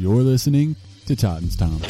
[0.00, 1.80] You're listening to Titans Time.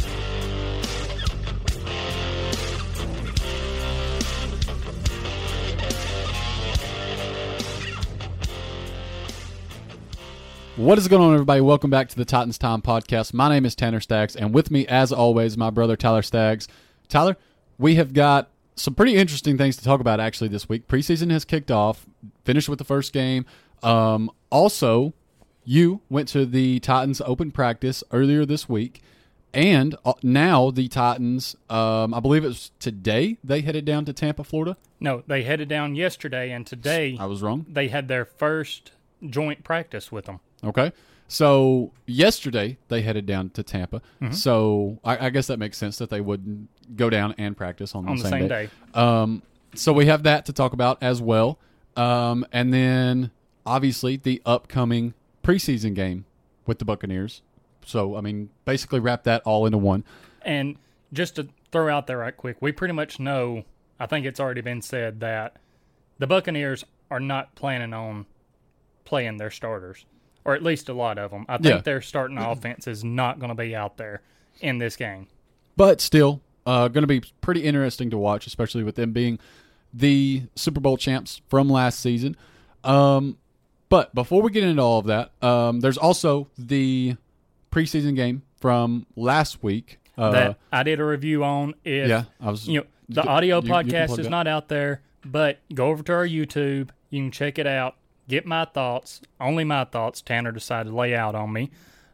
[10.77, 11.61] What is going on, everybody?
[11.61, 13.35] Welcome back to the Titans Time podcast.
[13.35, 16.67] My name is Tanner Staggs, and with me, as always, my brother Tyler Staggs.
[17.09, 17.37] Tyler,
[17.77, 20.89] we have got some pretty interesting things to talk about actually this week.
[20.89, 22.07] Preseason has kicked off,
[22.47, 23.45] finished with the first game.
[23.83, 25.13] Um, also,
[25.69, 29.03] you went to the Titans open practice earlier this week,
[29.53, 34.15] and uh, now the Titans, um, I believe it was today, they headed down to
[34.15, 34.79] Tampa, Florida.
[34.99, 37.67] No, they headed down yesterday, and today I was wrong.
[37.69, 38.93] they had their first
[39.29, 40.41] joint practice with them.
[40.65, 40.91] Okay.
[41.31, 44.01] So yesterday they headed down to Tampa.
[44.23, 44.33] Mm-hmm.
[44.33, 46.67] So I, I guess that makes sense that they would
[46.97, 48.67] go down and practice on the, On the same, same day.
[48.67, 48.99] day.
[48.99, 49.43] Um,
[49.75, 51.59] so we have that to talk about as well.
[51.95, 53.31] Um, and then
[53.67, 55.13] obviously the upcoming
[55.49, 56.25] preseason game
[56.67, 57.43] with the Buccaneers.
[57.85, 60.05] So I mean, basically wrap that all into one.
[60.43, 60.77] And
[61.13, 63.65] just to throw out there right quick, we pretty much know,
[63.99, 65.57] I think it's already been said that
[66.19, 68.27] the Buccaneers are not planning on
[69.05, 70.05] playing their starters,
[70.45, 71.47] or at least a lot of them.
[71.49, 71.81] I think Yeah.
[71.81, 74.21] their starting offense is not going to be out there
[74.61, 75.29] in this game.
[75.77, 79.39] but still uh, going to be pretty interesting to watch, especially with them being
[79.95, 82.37] the Super Bowl champs from last season.
[82.85, 83.39] Um,
[83.89, 87.17] but before we get into all of that, um, there's also the
[87.71, 89.99] preseason game from last week.
[90.17, 91.75] Uh, that I did a review on.
[91.85, 92.67] If yeah, I was.
[92.69, 95.89] you know the you- audio you- you podcast plug is not out there but go
[95.89, 97.97] over to our youtube you can check it out
[98.29, 101.71] get my thoughts only my thoughts tanner decided to lay out on me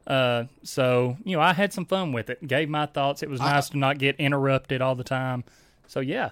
[0.07, 3.41] uh, so you know i had some fun with it gave my thoughts it was
[3.41, 5.43] nice to not get interrupted all the time
[5.87, 6.31] so yeah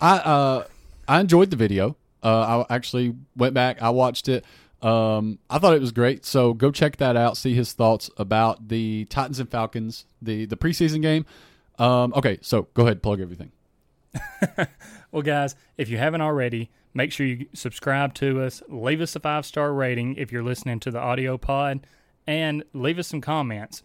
[0.00, 0.64] I uh,
[1.08, 1.96] I enjoyed the video.
[2.22, 3.82] Uh, I actually went back.
[3.82, 4.44] I watched it.
[4.82, 6.24] Um, I thought it was great.
[6.24, 7.36] So go check that out.
[7.36, 11.26] See his thoughts about the Titans and Falcons, the the preseason game.
[11.78, 13.52] Um, okay, so go ahead, plug everything.
[15.12, 19.20] Well, guys, if you haven't already, make sure you subscribe to us, leave us a
[19.20, 21.86] five star rating if you're listening to the audio pod,
[22.26, 23.82] and leave us some comments.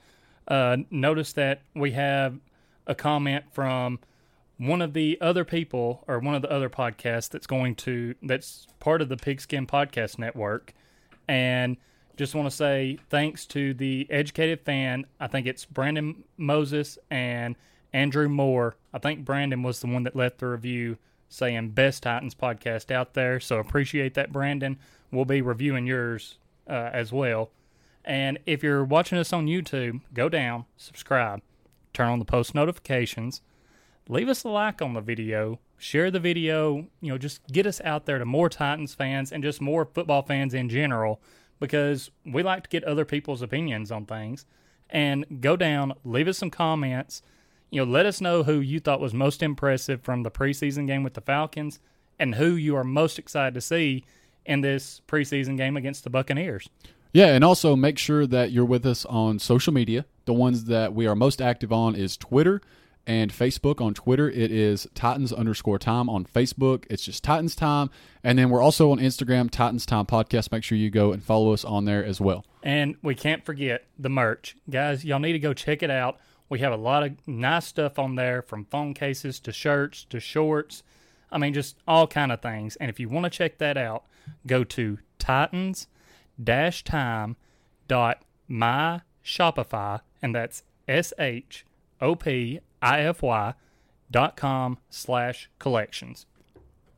[0.47, 2.37] Uh, notice that we have
[2.85, 3.99] a comment from
[4.57, 8.67] one of the other people or one of the other podcasts that's going to that's
[8.79, 10.73] part of the Pigskin Podcast Network,
[11.27, 11.77] and
[12.15, 15.05] just want to say thanks to the educated fan.
[15.19, 17.55] I think it's Brandon Moses and
[17.91, 18.75] Andrew Moore.
[18.93, 23.13] I think Brandon was the one that left the review saying best Titans podcast out
[23.13, 23.39] there.
[23.39, 24.77] So appreciate that, Brandon.
[25.11, 26.37] We'll be reviewing yours
[26.69, 27.49] uh, as well.
[28.03, 31.41] And if you're watching us on YouTube, go down, subscribe,
[31.93, 33.41] turn on the post notifications,
[34.07, 37.81] leave us a like on the video, share the video, you know, just get us
[37.81, 41.21] out there to more Titans fans and just more football fans in general
[41.59, 44.45] because we like to get other people's opinions on things.
[44.89, 47.23] And go down, leave us some comments,
[47.71, 51.01] you know, let us know who you thought was most impressive from the preseason game
[51.01, 51.79] with the Falcons
[52.19, 54.05] and who you are most excited to see
[54.45, 56.69] in this preseason game against the Buccaneers.
[57.13, 60.05] Yeah, and also make sure that you're with us on social media.
[60.25, 62.61] The ones that we are most active on is Twitter
[63.07, 63.81] and Facebook.
[63.81, 66.09] On Twitter, it is Titans underscore time.
[66.09, 67.89] On Facebook, it's just Titans time.
[68.23, 70.51] And then we're also on Instagram, Titans Time Podcast.
[70.51, 72.45] Make sure you go and follow us on there as well.
[72.63, 74.55] And we can't forget the merch.
[74.69, 76.19] Guys, y'all need to go check it out.
[76.49, 80.19] We have a lot of nice stuff on there from phone cases to shirts to
[80.19, 80.83] shorts.
[81.31, 82.75] I mean, just all kind of things.
[82.77, 84.05] And if you want to check that out,
[84.47, 85.87] go to titans
[86.83, 87.35] time
[87.87, 91.65] dot my shopify and that's S H
[92.01, 93.53] O P I F Y
[94.11, 96.27] dot com slash collections.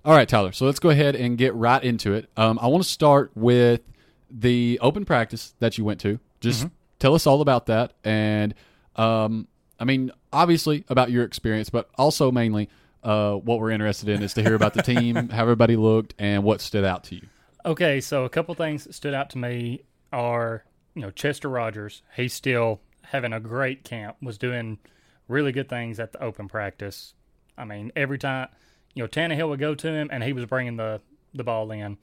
[0.04, 0.52] All right, Tyler.
[0.52, 2.30] So let's go ahead and get right into it.
[2.36, 3.82] Um, I want to start with
[4.30, 6.20] the open practice that you went to.
[6.42, 6.68] Just
[7.00, 8.54] tell us all about that, and
[8.98, 9.48] um,
[9.80, 12.70] I mean, obviously about your experience, but also mainly
[13.04, 16.44] uh, what we're interested in is to hear about the team, how everybody looked, and
[16.44, 17.22] what stood out to you.
[17.66, 20.64] Okay, so a couple things that stood out to me are,
[20.94, 22.02] you know, Chester Rogers.
[22.16, 24.18] He's still having a great camp.
[24.22, 24.80] Was doing
[25.28, 27.14] really good things at the open practice.
[27.58, 28.50] I mean, every time,
[28.94, 31.02] you know, Tannehill would go to him and he was bringing the
[31.34, 31.98] the ball in.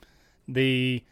[0.46, 1.02] The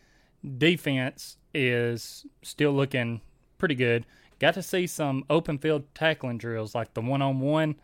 [0.59, 3.21] defense is still looking
[3.59, 4.07] pretty good.
[4.39, 7.77] Got to see some open field tackling drills like the one on one,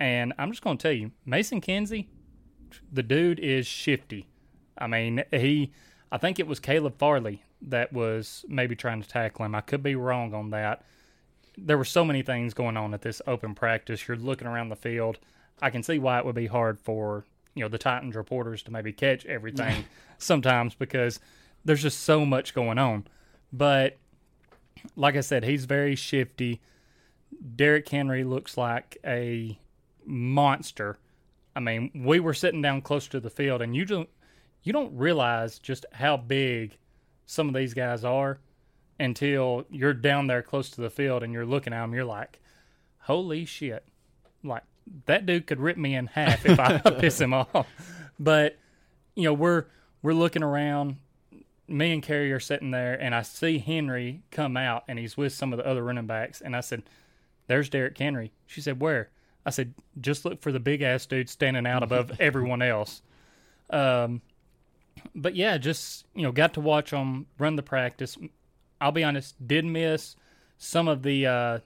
[0.00, 2.08] and I'm just going to tell you, Mason Kinsey,
[2.92, 4.26] the dude is shifty.
[4.76, 5.72] I mean, he,
[6.10, 9.54] I think it was Caleb Farley that was maybe trying to tackle him.
[9.54, 10.84] I could be wrong on that.
[11.64, 14.06] There were so many things going on at this open practice.
[14.06, 15.18] You're looking around the field.
[15.60, 17.24] I can see why it would be hard for
[17.54, 19.84] you know the Titans reporters to maybe catch everything
[20.18, 21.20] sometimes because
[21.64, 23.06] there's just so much going on.
[23.52, 23.98] But
[24.96, 26.60] like I said, he's very shifty.
[27.56, 29.58] Derrick Henry looks like a
[30.04, 30.98] monster.
[31.54, 34.08] I mean, we were sitting down close to the field, and you don't
[34.62, 36.76] you don't realize just how big
[37.26, 38.38] some of these guys are
[38.98, 41.94] until you're down there close to the field and you're looking at him.
[41.94, 42.40] You're like,
[43.00, 43.84] holy shit!
[44.42, 44.62] Like
[45.06, 47.66] that dude could rip me in half if I piss him off.
[48.18, 48.58] But
[49.14, 49.66] you know, we're
[50.02, 50.96] we're looking around.
[51.68, 55.32] Me and Carrie are sitting there, and I see Henry come out, and he's with
[55.32, 56.40] some of the other running backs.
[56.40, 56.82] And I said,
[57.46, 59.10] "There's Derrick Henry." She said, "Where?"
[59.46, 63.02] I said, "Just look for the big ass dude standing out above everyone else."
[63.70, 64.20] Um,
[65.14, 68.18] but yeah, just you know, got to watch them run the practice.
[68.82, 70.16] I'll be honest, did miss
[70.58, 71.58] some of the uh,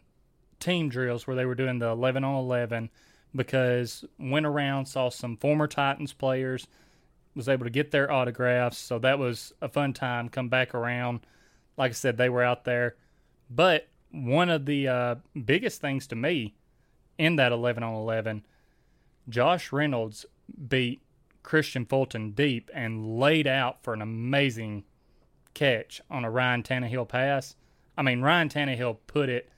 [0.61, 2.91] team drills where they were doing the eleven on eleven
[3.35, 6.67] because went around saw some former Titans players,
[7.35, 10.29] was able to get their autographs, so that was a fun time.
[10.29, 11.21] Come back around,
[11.77, 12.97] like I said, they were out there,
[13.51, 15.15] but one of the uh,
[15.45, 16.55] biggest things to me
[17.19, 18.45] in that eleven on eleven,
[19.29, 20.27] Josh Reynolds
[20.69, 21.01] beat
[21.43, 24.85] Kristian Fulton deep and laid out for an amazing
[25.57, 27.57] catch on a Ryan Tannehill pass.
[27.99, 29.49] I mean, Ryan Tannehill put it.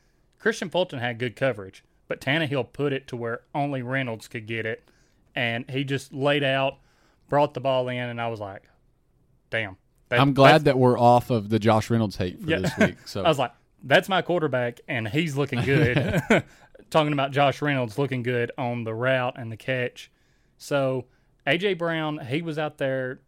[0.40, 4.64] Kristian Fulton had good coverage, but Tannehill put it to where only Reynolds could get
[4.64, 4.88] it,
[5.34, 6.76] and he just laid out,
[7.28, 8.62] brought the ball in, and I was like,
[9.50, 9.76] "Damn."
[10.08, 12.60] that- I'm glad that we're off of the Josh Reynolds hate for Yeah.
[12.60, 12.96] this week.
[13.04, 13.52] So I was like,
[13.82, 16.22] that's my quarterback, and he's looking good.
[16.90, 20.10] Talking about Josh Reynolds looking good on the route and the catch.
[20.56, 21.04] So
[21.46, 23.20] AJ Brown, he was out there,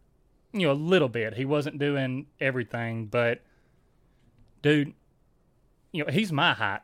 [0.53, 1.35] you know, a little bit.
[1.35, 3.41] He wasn't doing everything, but
[4.61, 4.93] dude,
[5.91, 6.81] you know, he's my height,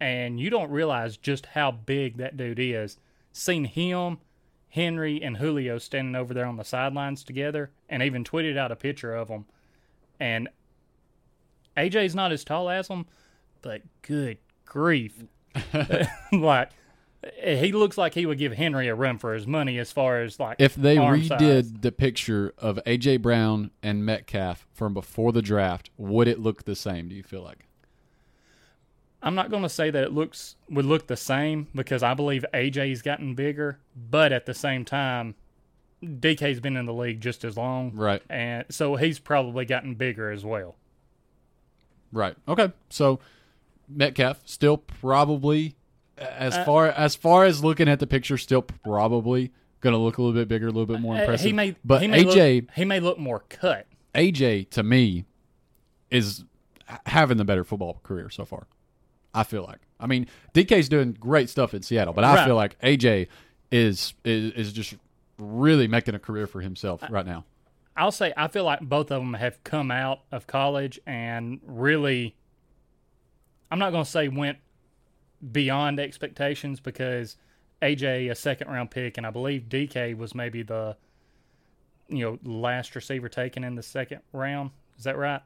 [0.00, 2.98] and you don't realize just how big that dude is.
[3.32, 4.18] Seen him,
[4.68, 8.76] Henry, and Julio standing over there on the sidelines together, and even tweeted out a
[8.76, 9.46] picture of them.
[10.20, 10.48] And
[11.76, 13.06] AJ's not as tall as them,
[13.62, 15.24] but good grief.
[16.32, 16.70] like
[17.42, 20.38] he looks like he would give Henry a run for his money as far as
[20.40, 21.72] like if they redid size.
[21.72, 26.76] the picture of AJ Brown and Metcalf from before the draft, would it look the
[26.76, 27.08] same?
[27.08, 27.66] Do you feel like?
[29.22, 32.44] I'm not going to say that it looks would look the same because I believe
[32.52, 33.78] AJ's gotten bigger,
[34.10, 35.34] but at the same time,
[36.04, 38.22] DK's been in the league just as long, Right.
[38.28, 40.76] and so he's probably gotten bigger as well.
[42.12, 42.36] Right.
[42.46, 42.70] Okay.
[42.90, 43.18] So
[43.88, 45.74] Metcalf still probably
[46.18, 50.18] as Uh, far as far as looking at the picture, still probably going to look
[50.18, 51.46] a little bit bigger, a little bit more Uh, impressive.
[51.46, 53.86] he may, but he may AJ look, he may look more cut.
[54.14, 55.24] AJ to me
[56.10, 56.44] is
[57.06, 58.66] having the better football career so far.
[59.34, 59.80] I feel like.
[59.98, 62.44] I mean, DK's doing great stuff in Seattle, but I Right.
[62.46, 63.28] feel like AJ
[63.70, 64.94] is is is just
[65.38, 67.44] really making a career for himself Uh, right now.
[67.96, 72.36] I'll say I feel like both of them have come out of college and really
[73.70, 74.58] I'm not going to say went
[75.52, 77.36] beyond expectations because
[77.82, 80.96] AJ a second round pick and I believe DK was maybe the
[82.08, 84.70] you know last receiver taken in the second round.
[84.98, 85.42] Is that right?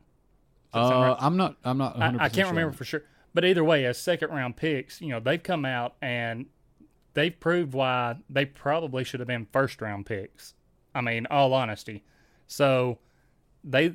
[0.75, 1.17] Does that Uh, right?
[1.21, 1.57] I'm not.
[1.65, 1.97] I'm not.
[1.97, 2.47] 100% I, I can't sure.
[2.49, 3.03] remember for sure.
[3.35, 6.47] But either way, as second round picks, you know, they've come out and
[7.15, 10.55] they've proved why they probably should have been first round picks.
[10.95, 12.05] I mean, all honesty.
[12.47, 12.99] So
[13.65, 13.93] they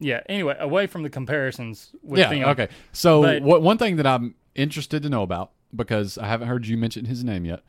[0.00, 2.30] yeah, anyway, away from the comparisons with Yeah.
[2.30, 2.44] them.
[2.50, 2.68] Okay.
[2.92, 6.66] So But- what, one thing that I'm interested to know about because I haven't heard
[6.66, 7.62] you mention his name yet.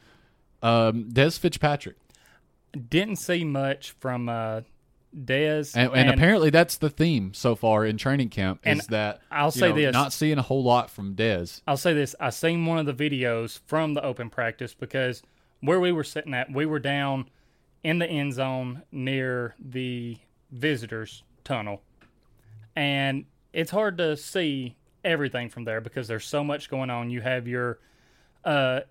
[0.61, 1.95] Um, Dez Fitzpatrick,
[2.89, 4.61] Didn't see much from uh
[5.15, 9.21] Dez and, and, apparently that's the theme so far in training camp is And that
[9.31, 9.93] I'll say know, this.
[9.93, 11.61] not seeing a whole lot from Dez.
[11.65, 15.23] I'll say this: I seen one of the videos from the open practice because
[15.61, 17.27] where we were sitting at, we were down
[17.83, 20.17] in the end zone near the
[20.51, 21.81] visitors tunnel,
[22.75, 27.09] and it's hard to see everything from there because there's so much going on.
[27.09, 27.79] You have your
[28.43, 28.81] uh,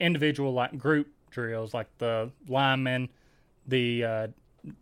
[0.00, 3.08] individual like group drills, like the linemen,
[3.66, 4.26] the uh,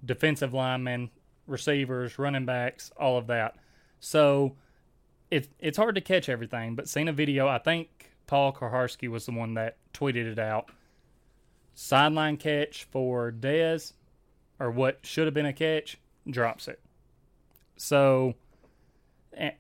[0.04, 1.10] defensive linemen,
[1.46, 3.56] receivers, running backs, all of that.
[4.00, 4.56] So
[5.30, 9.26] it's it's hard to catch everything, but seeing a video, I think Paul Kuharsky was
[9.26, 10.70] the one that tweeted it out.
[11.74, 13.94] Sideline catch for Dez,
[14.60, 16.80] or what should have been a catch, drops it.
[17.76, 18.34] So,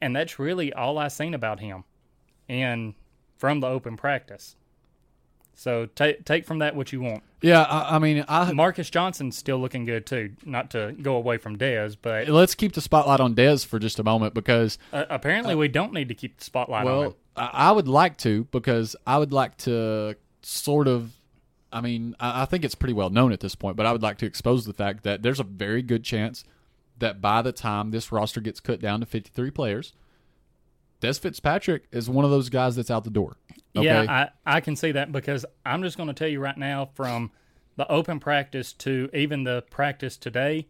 [0.00, 1.84] and, that's really all I seen about him,
[2.48, 2.94] and
[3.36, 4.56] from the open practice.
[5.54, 7.22] So take take from that what you want.
[7.40, 10.32] Yeah, I, I mean, I Marcus Johnson's still looking good too.
[10.44, 13.98] Not to go away from Dez, but let's keep the spotlight on Dez for just
[13.98, 16.98] a moment because uh, apparently we don't need to keep the spotlight on him.
[16.98, 21.12] Well, I I would like to because I would like to sort of.
[21.72, 24.02] I mean, I I think it's pretty well known at this point, but I would
[24.02, 26.44] like to expose the fact that there's a very good chance
[27.02, 29.92] that by the time this roster gets cut down to 53 players,
[31.00, 33.36] Dez Fitzpatrick is one of those guys that's out the door.
[33.76, 33.84] Okay?
[33.86, 36.90] Yeah, I, I can see that because I'm just going to tell you right now
[36.94, 37.32] from
[37.76, 40.68] the open practice to even the practice today,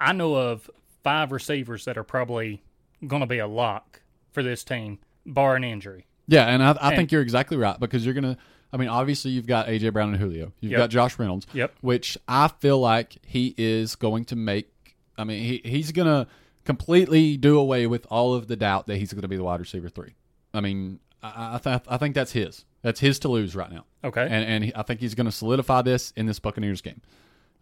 [0.00, 0.68] I know of
[1.04, 2.62] five receivers that are probably
[3.06, 4.02] going to be a lock
[4.32, 6.06] for this team, bar an injury.
[6.26, 8.38] Yeah, and I, I And- think you're exactly right because you're gonna.
[8.74, 10.52] I mean, obviously you've got AJ Brown and Julio.
[10.60, 10.78] You've Yep.
[10.78, 11.46] got Josh Reynolds.
[11.54, 11.74] Yep.
[11.80, 14.68] Which I feel like he is going to make.
[15.16, 16.26] I mean, he he's gonna
[16.64, 19.60] completely do away with all of the doubt that he's going to be the wide
[19.60, 20.14] receiver three.
[20.52, 22.64] I mean, I I, th- I think that's his.
[22.82, 23.84] That's his to lose right now.
[24.02, 24.22] Okay.
[24.22, 27.00] And and he, I think he's going to solidify this in this Buccaneers game.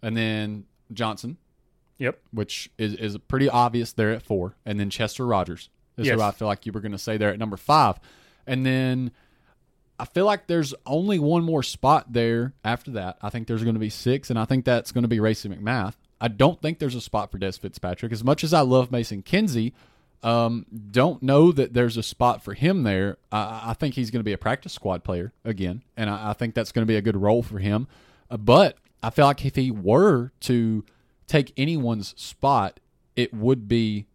[0.02, 1.37] And then Johnson,
[1.99, 2.19] yep.
[2.33, 6.16] which is, is pretty obvious there at four, and then Chester Rogers is Yes.
[6.16, 8.00] who I feel like you were going to say there at number five,
[8.47, 9.12] and then
[10.02, 13.18] I feel like there's only one more spot there after that.
[13.23, 15.49] I think there's going to be six, and I think that's going to be Racey
[15.49, 15.94] McMath.
[16.21, 18.11] I don't think there's a spot for Dez Fitzpatrick.
[18.11, 19.75] As much as I love Mason Kinsey,
[20.25, 23.16] um, don't know that there's a spot for him there.
[23.30, 26.32] I, I think he's going to be a practice squad player again, and I, I
[26.32, 27.87] think that's going to be a good role for him.
[28.28, 30.85] Uh, but I feel like if he were to
[31.28, 32.80] take anyone's spot,
[33.14, 34.06] it would be.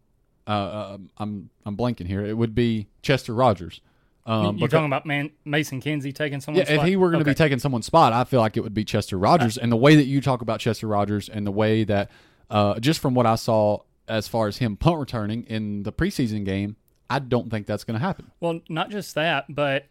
[0.46, 2.26] Uh, uh, I'm I'm blanking here.
[2.26, 3.80] It would be Chester Rogers.
[4.28, 7.24] Um, You're because- talking about Man- Mason Kinsey taking yeah, someone's if he were going
[7.24, 7.32] to Okay.
[7.32, 9.58] be taking someone's spot, I feel like it would be Chester Rogers.
[9.58, 12.12] and the way that you talk about Chester Rogers and the way that,
[12.50, 16.44] uh, just from what I saw as far as him punt returning in the preseason
[16.46, 16.76] game,
[17.10, 18.32] I don't think that's going to happen.
[18.42, 19.86] Well, not just that, but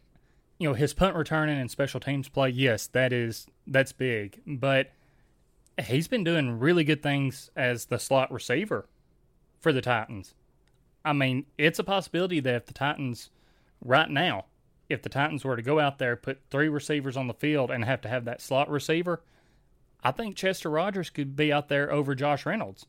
[0.59, 2.51] you know his punt returning and special teams play.
[2.51, 4.91] Yes, that is that's big, but
[5.83, 8.87] he's been doing really good things as the slot receiver
[9.61, 10.35] for the Titans.
[11.05, 13.31] I mean, it's a possibility that if the Titans
[13.87, 14.47] right now,
[14.89, 17.85] if the Titans were to go out there put three receivers on the field and
[17.85, 19.23] have to have that slot receiver,
[20.03, 22.87] I think Chester Rogers could be out there over Josh Reynolds.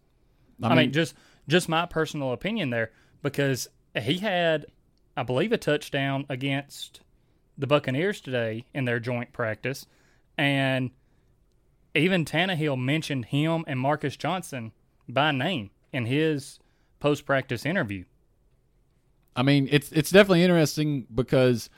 [0.61, 1.15] I mean, just
[1.47, 4.65] just my personal opinion there because he had,
[5.15, 7.01] I believe, a touchdown against
[7.57, 9.85] the Buccaneers today in their joint practice,
[10.37, 10.91] and
[11.95, 14.71] even Tannehill mentioned him and Marcus Johnson
[15.07, 16.59] by name in his
[16.99, 18.03] post practice interview.
[19.37, 21.69] I mean, it's it's definitely interesting because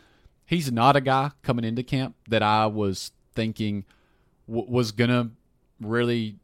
[0.46, 3.84] he's not a guy coming into camp that I was thinking
[4.48, 5.32] w- was gonna
[5.82, 6.38] really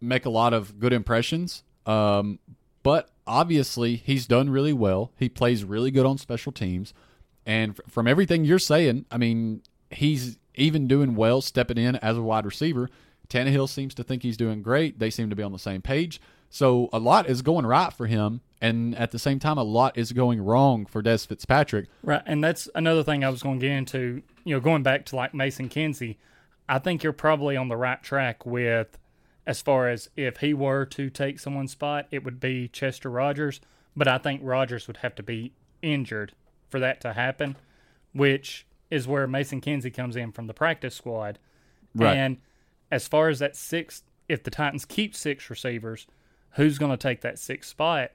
[0.00, 1.62] make a lot of good impressions.
[1.86, 2.38] Um,
[2.82, 5.12] but obviously, he's done really well.
[5.18, 6.94] He plays really good on special teams,
[7.44, 12.16] and f- from everything you're saying, I mean, he's even doing well stepping in as
[12.16, 12.88] a wide receiver.
[13.28, 14.98] Tannehill seems to think he's doing great.
[14.98, 16.20] They seem to be on the same page.
[16.52, 19.96] So a lot is going right for him, and at the same time, a lot
[19.96, 21.88] is going wrong for Dez Fitzpatrick.
[22.02, 24.20] Right, and that's another thing I was going to get into.
[24.44, 26.18] You know, going back to like Mason Kinsey,
[26.68, 28.98] I think you're probably on the right track with
[29.46, 33.62] as far as if he were to take someone's spot, it would be Chester Rogers.
[33.96, 36.34] But I think Rogers would have to be injured
[36.68, 37.56] for that to happen,
[38.12, 41.38] which is where Mason Kinsey comes in from the practice squad.
[41.94, 42.14] Right.
[42.14, 42.36] And
[42.90, 46.06] as far as that six, if the Titans keep six receivers,
[46.52, 48.10] who's going to take that sixth spot?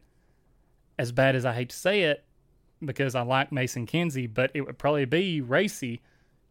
[1.00, 2.24] As bad as I hate to say it,
[2.84, 6.02] because I like Mason Kinsey, but it would probably be Racey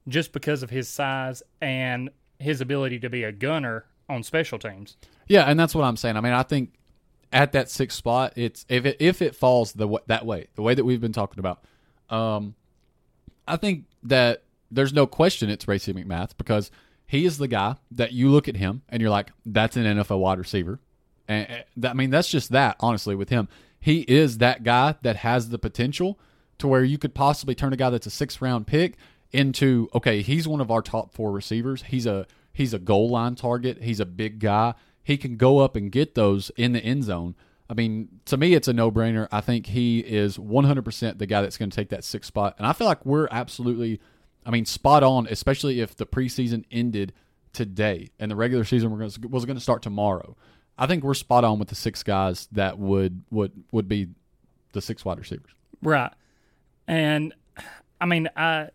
[0.09, 4.97] just because of his size and his ability to be a gunner on special teams.
[5.27, 6.17] Yeah, and that's what I'm saying.
[6.17, 6.75] I mean, I think
[7.33, 10.75] at that sixth spot, it's if it if it falls the that way, the way
[10.75, 11.65] that we've been talking about,
[12.09, 12.55] um,
[13.49, 16.71] I think that there's no question it's Racey McMath because
[17.07, 20.19] he is the guy that you look at him and you're like, that's an NFL
[20.19, 20.81] wide receiver,
[21.29, 22.77] and I mean that's just that.
[22.81, 23.49] Honestly, with him,
[23.81, 26.19] he is that guy that has the potential
[26.59, 28.97] to where you could possibly turn a guy that's a six round pick
[29.33, 31.83] into okay, he's one of our top four receivers.
[31.83, 33.83] He's a he's a goal line target.
[33.83, 34.75] He's a big guy.
[35.03, 37.37] He can go up and get those in the end zone.
[37.69, 39.29] I mean, to me, it's a no brainer.
[39.33, 42.55] I think he is 100% the guy that's going to take that sixth spot.
[42.59, 44.01] And I feel like we're absolutely,
[44.45, 47.13] I mean, spot on, especially if the preseason ended
[47.53, 50.37] today and the regular season was going to start tomorrow.
[50.79, 54.09] I think we're spot on with the six guys that would would would be
[54.73, 55.51] the six wide receivers.
[55.83, 56.13] Right.
[56.87, 57.35] And
[58.01, 58.69] I mean, I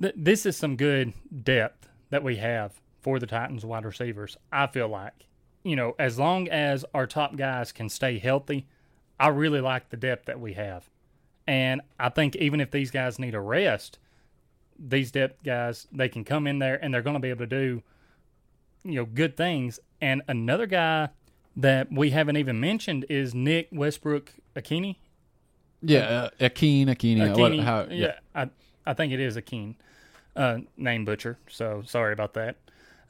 [0.00, 1.12] th- this is some good
[1.44, 4.36] depth that we have for the Titans wide receivers.
[4.52, 5.26] I feel like,
[5.62, 8.66] you know, as long as our top guys can stay healthy,
[9.18, 10.88] I really like the depth that we have.
[11.46, 13.98] And I think even if these guys need a rest,
[14.78, 17.46] these depth guys, they can come in there and they're going to be able to
[17.46, 17.82] do,
[18.88, 19.78] you know, good things.
[20.00, 21.10] And another guy
[21.56, 24.96] that we haven't even mentioned is Nick Westbrook Akini.
[25.82, 28.50] Yeah, uh, Akeen, Akeen, what, Akini, how, yeah, I
[28.84, 29.76] I think it is Akeen.
[30.34, 31.38] Uh, name butcher.
[31.48, 32.56] So sorry about that.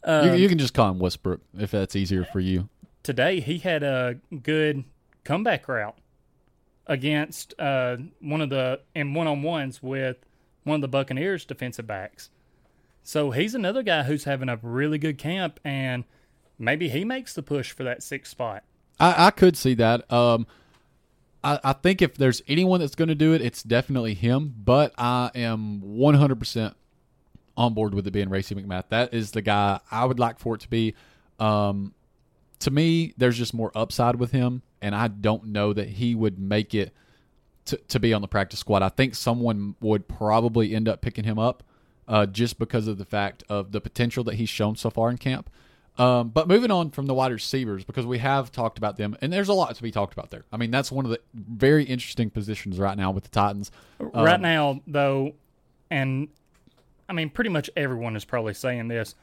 [0.07, 2.69] you, you can just call him Westbrook if that's easier for you.
[3.03, 4.85] Today he had a good
[5.25, 5.97] comeback route
[6.87, 10.17] against uh, one of the in one on ones with
[10.65, 12.31] one of the Buccaneers defensive backs.
[13.03, 16.05] So he's another guy who's having a really good camp, and
[16.59, 18.65] maybe he makes the push for that sixth spot.
[19.01, 20.11] I, I could see that.
[20.13, 20.47] Um,
[21.43, 24.55] I, I think if there's anyone that's going to do it, it's definitely him.
[24.63, 26.75] But I am 100%
[27.57, 28.85] on board with it being Racey McMath.
[28.91, 30.95] That is the guy I would like for it to be.
[31.39, 31.95] Um,
[32.61, 36.39] to me, there's just more upside with him, and I don't know that he would
[36.39, 36.93] make it
[37.67, 38.83] to, to be on the practice squad.
[38.83, 41.63] I think someone would probably end up picking him up
[42.09, 45.19] uh, just because of the fact of the potential that he's shown so far in
[45.19, 45.49] camp.
[45.99, 49.33] Um, but moving on from the wide receivers, because we have talked about them, and
[49.33, 50.45] there's a lot to be talked about there.
[50.53, 53.73] I mean, that's one of the very interesting positions right now with the Titans.
[53.99, 55.35] right Um, now, though,
[55.91, 56.29] and
[57.09, 59.17] I mean, pretty much everyone is probably saying this.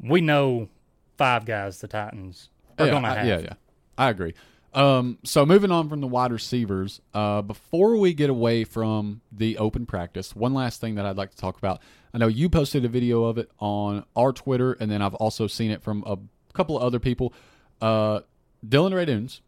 [0.00, 0.68] We know
[1.16, 3.26] five guys the Titans are yeah, going to have.
[3.26, 3.52] Yeah, yeah,
[3.96, 4.34] I agree.
[4.74, 9.56] Um, so moving on from the wide receivers, uh, before we get away from the
[9.58, 11.80] open practice, one last thing that I'd like to talk about.
[12.12, 15.46] I know you posted a video of it on our Twitter, and then I've also
[15.46, 16.18] seen it from a
[16.52, 17.32] couple of other people.
[17.80, 18.20] Uh,
[18.66, 19.40] Dylan Radunz.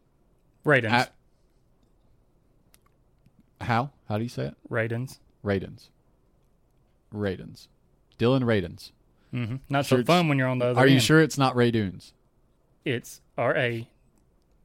[0.63, 0.93] Raidens.
[0.93, 1.13] At,
[3.61, 3.91] how?
[4.07, 4.55] How do you say it?
[4.69, 5.19] Raidens.
[5.45, 5.89] Radens.
[7.13, 7.67] Radens.
[8.19, 8.91] Dylan Radens.
[9.31, 11.55] hmm Not Sure so fun when you're on the other Are you sure it's not
[11.55, 12.11] Radunz?
[12.85, 13.87] It's R A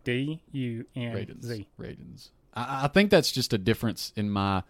[0.06, 1.12] D U N
[1.78, 2.30] Radens.
[2.54, 4.62] I, I think that's just a difference in my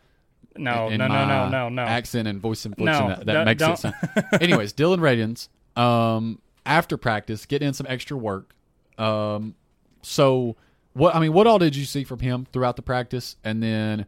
[0.57, 1.83] No, in no, no, no, no, no.
[1.83, 3.73] accent and voice inflection No, that, that don't- makes don't.
[3.73, 3.95] it sound.
[4.43, 5.49] Anyways, Dylan Radians,
[5.81, 8.55] um, after practice, getting in some extra work.
[8.99, 9.55] Um,
[10.03, 10.57] so
[10.95, 14.07] what I mean, what all did you see from him throughout the practice, and then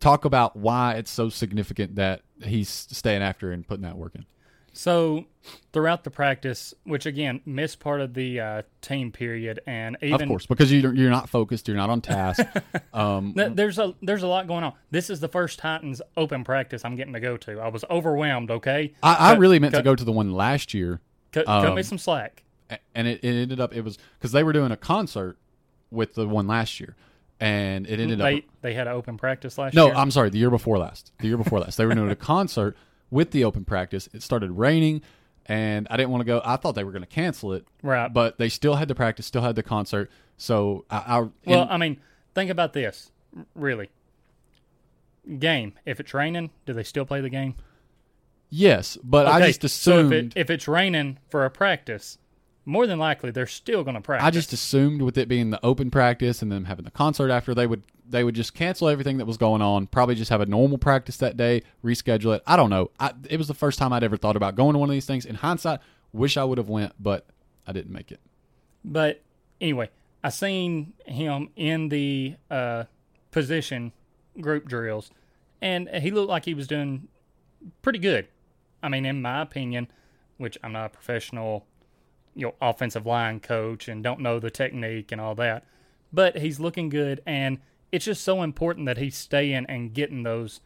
[0.00, 4.26] talk about why it's so significant that he's staying after and putting that work in.
[4.76, 5.24] So
[5.72, 10.28] throughout the practice, which again missed part of the uh, team period, and even of
[10.28, 12.44] course, because you you're not focused, you're not on task.
[12.92, 14.72] um, there's a there's a lot going on.
[14.90, 17.60] This is the first Titans open practice I'm getting to go to.
[17.60, 18.50] I was overwhelmed.
[18.50, 21.00] Okay, I, I Cut- really meant to go to the one last year,
[21.32, 22.42] cut, cut me um, some slack.
[22.94, 25.38] and it, it ended up it was because they were doing a concert
[25.90, 26.96] with the one last year,
[27.38, 29.94] and it ended up They they had an open practice last No, year.
[29.94, 30.30] I'm sorry.
[30.30, 31.12] The year before last.
[31.20, 31.76] The year before last.
[31.78, 32.76] They were doing a concert
[33.14, 34.08] with the open practice.
[34.12, 35.00] It started raining,
[35.46, 36.42] and I didn't want to go.
[36.44, 38.12] I thought they were going to cancel it, right.
[38.12, 40.10] but they still had the practice, still had the concert.
[40.36, 42.00] So I, I well, and- I mean,
[42.34, 43.12] think about this.
[43.54, 43.90] Really,
[45.38, 45.74] game.
[45.86, 47.54] If it's raining, do they still play the game?
[48.50, 50.10] yes, but I just assumed.
[50.10, 52.18] So if, it, if it's raining for a practice,
[52.64, 54.26] more than likely they're still going to practice.
[54.26, 57.54] I just assumed with it being the open practice and them having the concert after,
[57.54, 59.86] they would they would just cancel everything that was going on.
[59.86, 62.42] Probably just have a normal practice that day, reschedule it.
[62.46, 62.90] I don't know.
[63.00, 65.06] I, it was the first time I'd ever thought about going to one of these
[65.06, 65.24] things.
[65.24, 65.80] In hindsight,
[66.12, 67.26] wish I would have went, but
[67.66, 68.20] I didn't make it.
[68.84, 69.22] But
[69.60, 69.88] anyway,
[70.22, 72.84] I seen him in the uh,
[73.30, 73.92] position
[74.40, 75.10] group drills,
[75.62, 77.08] and he looked like he was doing
[77.82, 78.28] pretty good.
[78.82, 79.88] I mean, in my opinion,
[80.36, 81.64] which I'm not a professional,
[82.34, 85.64] you know, offensive line coach and don't know the technique and all that,
[86.12, 87.58] but he's looking good, and
[87.92, 90.60] it's just so important that he's staying and getting those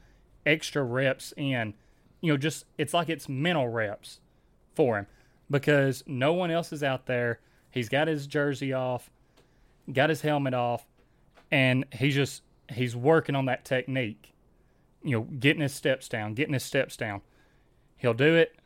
[0.46, 1.74] extra reps in.
[2.20, 4.20] You know, just it's like it's mental reps
[4.74, 5.06] for him
[5.50, 7.40] because no one else is out there.
[7.70, 9.10] He's got his jersey off,
[9.92, 10.86] got his helmet off,
[11.50, 14.34] and he's just he's working on that technique.
[15.02, 17.20] You know, getting his steps down, getting his steps down.
[17.96, 18.56] He'll do it,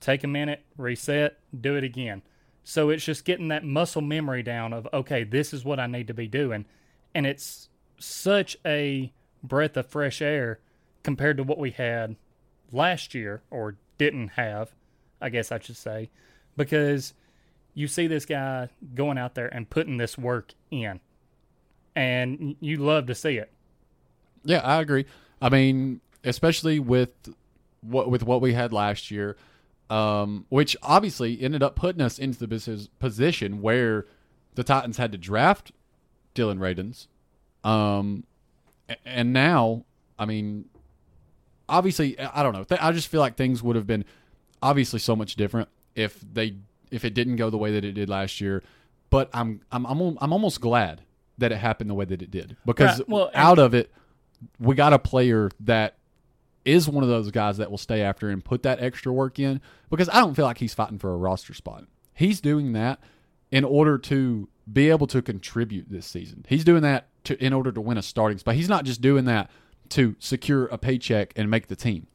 [0.00, 2.22] take a minute, reset, do it again.
[2.64, 6.06] So it's just getting that muscle memory down of okay, this is what I need
[6.08, 6.66] to be doing.
[7.14, 7.68] And it's
[7.98, 10.60] such a breath of fresh air
[11.02, 12.16] compared to what we had
[12.72, 14.74] last year or didn't have,
[15.20, 16.10] I guess I should say,
[16.56, 17.14] because
[17.74, 21.00] you see this guy going out there and putting this work in,
[21.94, 23.50] and you love to see it.
[24.44, 25.06] Yeah, I agree.
[25.42, 27.12] I mean, especially with
[27.82, 29.36] what with what we had last year,
[29.90, 34.06] um, which obviously ended up putting us into the position where
[34.54, 35.72] the Titans had to draft
[36.34, 37.08] Dylan Radens,
[37.68, 38.24] um,
[39.04, 39.84] and now,
[40.18, 40.66] I mean,
[41.68, 42.76] obviously, I don't know.
[42.80, 44.04] I just feel like things would have been
[44.62, 46.56] obviously so much different if they
[46.90, 48.62] if it didn't go the way that it did last year.
[49.10, 51.02] But I'm I'm I'm, I'm almost glad
[51.38, 53.90] that it happened the way that it did because Right, well, out of it,
[54.58, 55.96] we got a player that
[56.64, 59.60] is one of those guys that will stay after and put that extra work in
[59.88, 61.84] because I don't feel like he's fighting for a roster spot.
[62.14, 63.00] He's doing that
[63.50, 66.44] in order to be able to contribute this season.
[66.48, 68.54] He's doing that to in order to win a starting spot.
[68.54, 69.50] He's not just doing that
[69.90, 72.06] to secure a paycheck and make the team.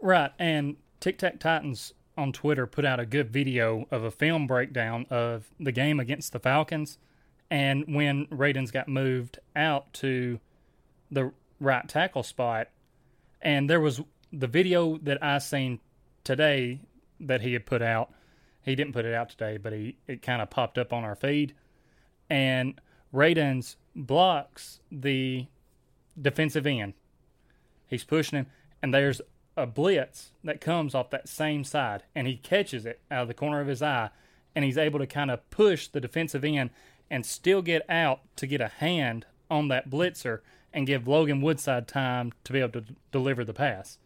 [0.00, 4.46] Right, and Tic Tac Titans on Twitter put out a good video of a film
[4.46, 6.98] breakdown of the game against the Falcons,
[7.50, 10.38] and when Radens got moved out to
[11.10, 12.68] the right tackle spot.
[13.44, 14.00] And there was
[14.32, 15.78] the video that I seen
[16.24, 16.80] today
[17.20, 18.12] that he had put out.
[18.62, 21.14] He didn't put it out today, but he it kind of popped up on our
[21.14, 21.54] feed.
[22.30, 22.80] And
[23.12, 25.46] Radunz blocks the
[26.20, 26.94] defensive end.
[27.86, 28.46] He's pushing him,
[28.82, 29.20] and there's
[29.56, 33.34] a blitz that comes off that same side, and he catches it out of the
[33.34, 34.10] corner of his eye,
[34.54, 36.70] and he's able to kind of push the defensive end
[37.10, 40.40] and still get out to get a hand on that blitzer
[40.74, 43.98] and give Logan Woodside time to be able to deliver the pass.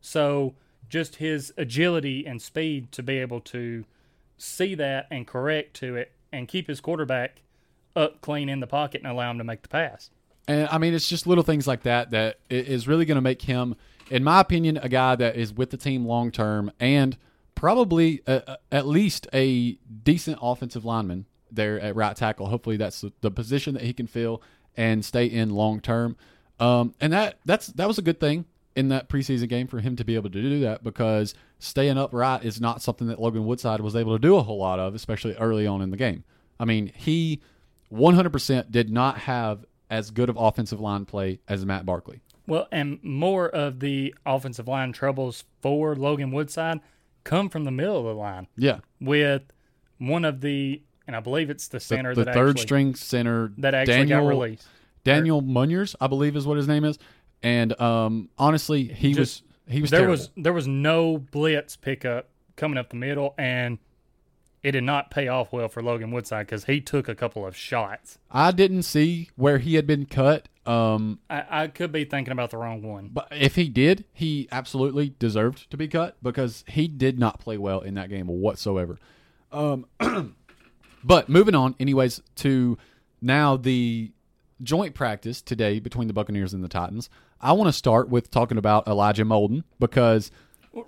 [0.00, 0.54] So
[0.88, 3.84] just his agility and speed to be able to
[4.36, 7.42] see that and correct to it and keep his quarterback
[7.94, 10.10] up clean in the pocket and allow him to make the pass.
[10.48, 13.42] And I mean, it's just little things like that that is really going to make
[13.42, 13.76] him,
[14.10, 17.16] in my opinion, a guy that is with the team long term and
[17.54, 22.46] probably a, a- at least a decent offensive lineman there at right tackle.
[22.48, 24.42] Hopefully, that's the position that he can fill
[24.76, 26.16] and stay in long term.
[26.60, 28.44] Um, and that that's that was a good thing
[28.76, 32.44] in that preseason game for him to be able to do that because staying upright
[32.44, 35.34] is not something that Logan Woodside was able to do a whole lot of, especially
[35.36, 36.24] early on in the game.
[36.58, 37.40] I mean, he
[37.92, 42.20] 100% did not have as good of offensive line play as Matt Barkley.
[42.46, 46.80] Well, and more of the offensive line troubles for Logan Woodside
[47.22, 49.42] come from the middle of the line Yeah, with
[49.98, 52.94] one of the, and I believe it's the the, center the that third actually, string
[52.94, 54.66] center that actually Daniel got released.
[55.04, 56.98] Daniel Munyers, I believe is what his name is.
[57.42, 60.12] And um, honestly, he Just- was he was there terrible.
[60.12, 63.78] was there was no blitz pickup coming up the middle, and
[64.62, 67.54] it did not pay off well for Logan Woodside because he took a couple of
[67.56, 68.18] shots.
[68.30, 70.48] I didn't see where he had been cut.
[70.64, 73.10] Um, I, I could be thinking about the wrong one.
[73.12, 77.58] But if he did, he absolutely deserved to be cut because he did not play
[77.58, 78.98] well in that game whatsoever.
[79.52, 79.84] Um,
[81.04, 82.78] but moving on, anyways, to
[83.20, 84.10] now the
[84.62, 87.10] joint practice today between the Buccaneers and the Titans.
[87.40, 90.30] I want to start with talking about Elijah Molden because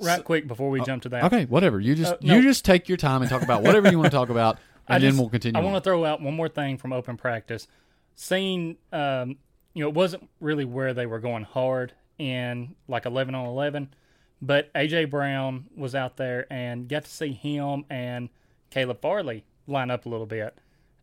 [0.01, 2.37] Right quick before we jump to that, okay, whatever you just Uh, no.
[2.37, 4.97] you just take your time and talk about whatever you want to talk about, and
[4.97, 5.61] I then we'll continue.
[5.61, 7.69] I want to throw out one more thing from open practice.
[8.17, 9.37] Seeing, um,
[9.75, 13.95] you know, it wasn't really where they were going hard in like 11 on 11,
[14.43, 18.29] but AJ Brown was out there and got to see him and
[18.71, 20.57] Caleb Farley line up a little bit.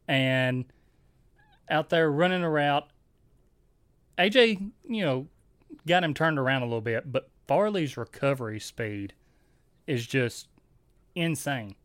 [0.08, 0.66] And
[1.70, 2.88] out there running a route,
[4.18, 5.28] AJ, you know,
[5.88, 9.14] got him turned around a little bit, but Farley's recovery speed
[9.88, 10.48] is just
[11.16, 11.76] insane.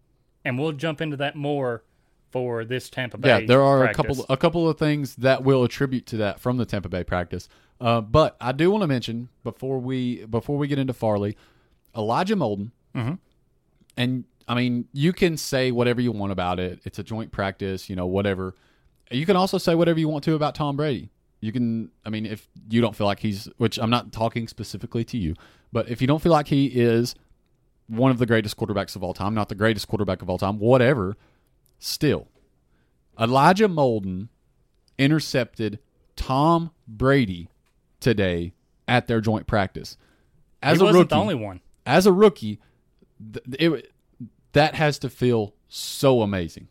[0.44, 1.82] And we'll jump into that more
[2.30, 3.40] for this Tampa Bay.
[3.40, 3.94] Yeah, there are practice.
[3.98, 7.02] a couple a couple of things that will attribute to that from the Tampa Bay
[7.02, 7.48] practice.
[7.80, 11.36] Uh, but I do want to mention before we before we get into Farley,
[11.96, 13.18] Elijah Molden, Mhm.
[13.96, 16.80] and I mean you can say whatever you want about it.
[16.84, 18.54] It's a joint practice, you know, whatever.
[19.10, 21.10] You can also say whatever you want to about Tom Brady.
[21.40, 25.04] You can, I mean, if you don't feel like he's, which I'm not talking specifically
[25.04, 25.34] to you,
[25.72, 27.14] but if you don't feel like he is
[27.86, 30.58] one of the greatest quarterbacks of all time, not the greatest quarterback of all time,
[30.58, 31.16] whatever,
[31.78, 32.26] still,
[33.20, 34.28] Elijah Molden
[34.98, 35.78] intercepted
[36.16, 37.48] Tom Brady
[38.00, 38.52] today
[38.88, 39.96] at their joint practice.
[40.60, 41.60] As he a wasn't rookie, the only one.
[41.86, 42.58] as a rookie,
[43.32, 43.92] th- it,
[44.52, 46.68] that has to feel so amazing.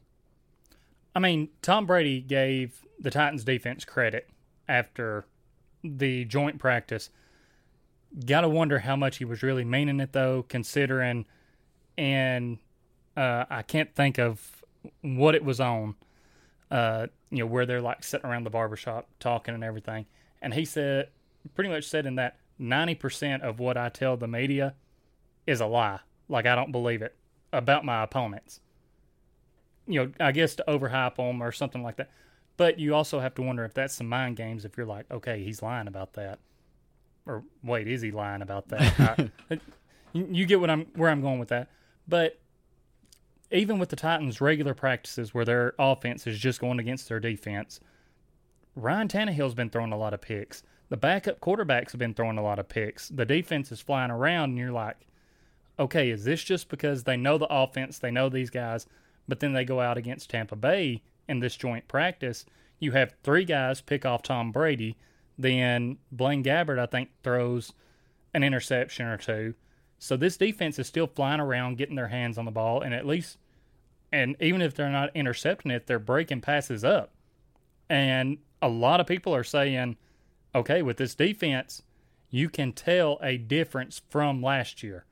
[1.15, 4.29] I mean, Tom Brady gave the Titans defense credit
[4.67, 5.25] after
[5.83, 7.09] the joint practice.
[8.25, 11.25] Got to wonder how much he was really meaning it, though, considering,
[11.97, 12.59] and
[13.15, 14.63] uh, I can't think of
[15.01, 15.95] what it was on,
[16.71, 20.05] uh, you know, where they're like sitting around the barbershop talking and everything.
[20.41, 21.09] And he said,
[21.55, 24.75] pretty much said in that 90% of what I tell the media
[25.45, 25.99] is a lie.
[26.29, 27.16] Like, I don't believe it
[27.53, 28.59] about my opponents
[29.87, 32.09] you know, I guess to overhype them or something like that.
[32.57, 34.65] But you also have to wonder if that's some mind games.
[34.65, 36.39] If you're like, okay, he's lying about that,
[37.25, 39.29] or wait, is he lying about that?
[39.49, 39.59] I,
[40.13, 41.69] you you get what I'm where I'm going with that.
[42.07, 42.39] But
[43.51, 47.79] even with the Titans' regular practices, where their offense is just going against their defense,
[48.75, 50.63] Ryan Tannehill's been throwing a lot of picks.
[50.89, 53.09] The backup quarterbacks have been throwing a lot of picks.
[53.09, 54.97] The defense is flying around, and you're like,
[55.79, 58.87] okay, is this just because they know the offense, they know these guys,
[59.27, 62.45] but then they go out against Tampa Bay in this joint practice?
[62.79, 64.97] You have three guys pick off Tom Brady,
[65.37, 67.73] then Blaine Gabbert, I think, throws
[68.33, 69.53] an interception or two.
[69.99, 73.05] So this defense is still flying around, getting their hands on the ball, and at
[73.05, 73.37] least,
[74.11, 77.11] and even if they're not intercepting it, they're breaking passes up.
[77.89, 79.97] And a lot of people are saying,
[80.53, 81.81] okay, with this defense,
[82.29, 85.05] you can tell a difference from last year.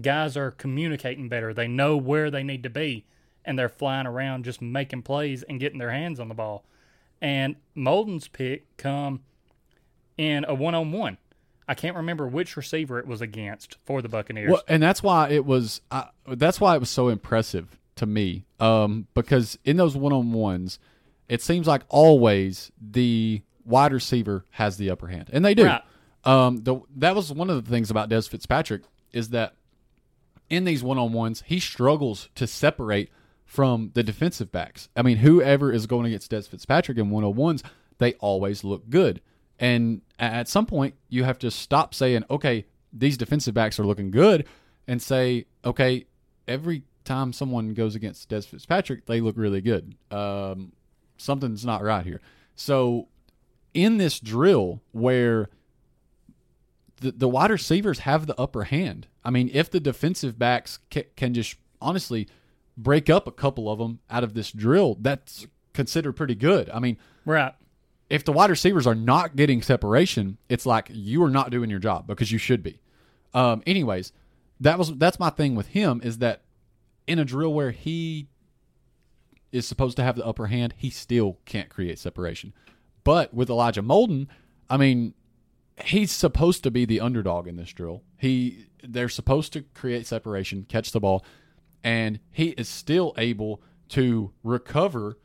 [0.00, 1.52] Guys are communicating better.
[1.52, 3.04] They know where they need to be,
[3.44, 6.64] and they're flying around just making plays and getting their hands on the ball.
[7.20, 9.20] And Molden's pick come
[10.16, 11.18] in a one on one.
[11.68, 14.50] I can't remember which receiver it was against for the Buccaneers.
[14.50, 15.80] Well, and that's why it was.
[16.26, 18.44] That's why it was so impressive to me.
[18.58, 20.78] Um, because in those one on ones,
[21.28, 25.66] it seems like always the wide receiver has the upper hand, and they do.
[25.66, 25.82] Right.
[26.24, 29.54] Um, the, that was one of the things about Dez Fitzpatrick is that
[30.52, 33.10] in these one on ones, he struggles to separate
[33.46, 34.90] from the defensive backs.
[34.94, 37.62] I mean, whoever is going against Dez Fitzpatrick in one on ones,
[37.96, 39.22] they always look good.
[39.58, 44.10] And at some point, you have to stop saying, okay, these defensive backs are looking
[44.10, 44.46] good,
[44.86, 46.04] and say, okay,
[46.46, 49.94] every time someone goes against Dez Fitzpatrick, they look really good.
[50.10, 50.72] Um,
[51.16, 52.20] something's not right here.
[52.56, 53.08] So,
[53.72, 55.48] in this drill where
[57.02, 61.08] the, the wide receivers have the upper hand, I mean, if the defensive backs ca-
[61.16, 62.28] can just honestly
[62.76, 66.70] break up a couple of them out of this drill, that's considered pretty good.
[66.70, 67.54] I mean, right.
[68.08, 71.80] if the wide receivers are not getting separation, it's like you are not doing your
[71.80, 72.80] job because you should be.
[73.34, 74.12] Um, anyways,
[74.60, 76.42] that was that's my thing with him is that
[77.06, 78.28] in a drill where he
[79.50, 82.52] is supposed to have the upper hand, he still can't create separation.
[83.04, 84.28] But with Elijah Molden,
[84.70, 85.14] I mean,
[85.84, 88.02] he's supposed to be the underdog in this drill.
[88.16, 91.24] He they're supposed to create separation, catch the ball,
[91.84, 95.18] and he is still able to recover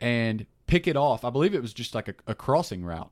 [0.00, 1.24] and pick it off.
[1.24, 3.10] I believe it was just like a, a crossing route.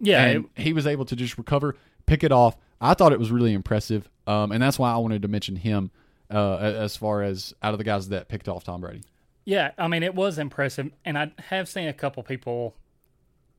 [0.00, 0.24] Yeah.
[0.24, 2.56] and it- he was able to just recover, pick it off.
[2.80, 5.90] I thought it was really impressive, um, and that's why I wanted to mention him
[6.30, 9.02] uh, as far as out of the guys that picked off Tom Brady.
[9.46, 10.90] Yeah, I mean, it was impressive.
[11.04, 12.74] And I have seen a couple people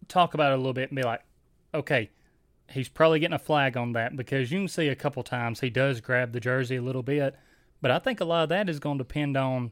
[0.08, 1.22] talk about it a little bit and be like,
[1.74, 2.10] okay,
[2.70, 5.70] he's probably getting a flag on that because you can see a couple times he
[5.70, 7.36] does grab the jersey a little bit.
[7.82, 9.72] But I think a lot of that is going to depend on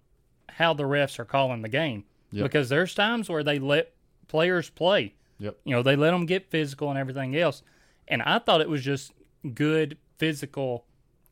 [0.50, 2.04] how the refs are calling the game.
[2.32, 2.44] Yep.
[2.44, 3.94] Because there's times where they let
[4.28, 5.16] players play.
[5.40, 5.58] Yep.
[5.64, 7.64] You know, they let them get physical and everything else.
[8.08, 9.12] And I thought it was just
[9.54, 10.86] good physical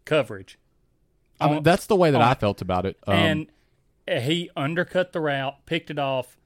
[0.05, 0.57] coverage.
[1.39, 2.97] I mean, On- that's the way that on- I felt about it.
[3.07, 3.47] Um, and
[4.07, 6.37] he undercut the route, picked it off,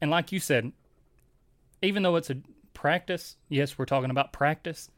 [0.00, 0.72] and like you said,
[1.82, 2.36] even though it's a
[2.84, 4.90] practice, yes, we're talking about practice.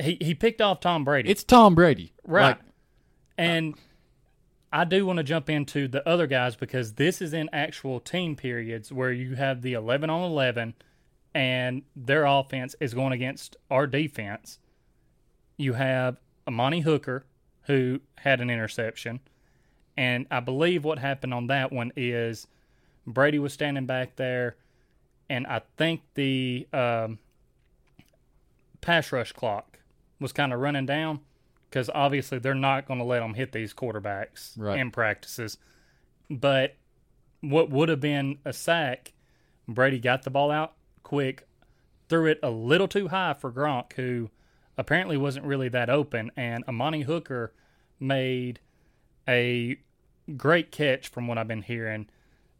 [0.00, 2.50] He he picked off Tom Brady, it's Tom Brady, right?
[2.50, 2.58] Like,
[3.36, 3.74] and
[4.72, 8.36] I do want to jump into the other guys because this is in actual team
[8.36, 10.74] periods where you have the eleven on eleven,
[11.34, 14.60] and their offense is going against our defense.
[15.56, 17.26] You have Amani Hooker,
[17.62, 19.18] who had an interception.
[19.96, 22.46] And I believe what happened on that one is
[23.04, 24.54] Brady was standing back there,
[25.30, 27.18] and I think the um,
[28.80, 29.78] pass rush clock
[30.20, 31.20] was kind of running down
[31.70, 34.78] because obviously they're not going to let them hit these quarterbacks Right.
[34.78, 35.58] in practices.
[36.30, 36.76] But
[37.40, 39.12] what would have been a sack,
[39.66, 41.46] Brady got the ball out quick,
[42.08, 44.30] threw it a little too high for Gronk, who
[44.76, 47.52] apparently wasn't really that open, and Amani Hooker
[48.00, 48.60] made
[49.28, 49.76] a
[50.36, 52.08] great catch from what I've been hearing.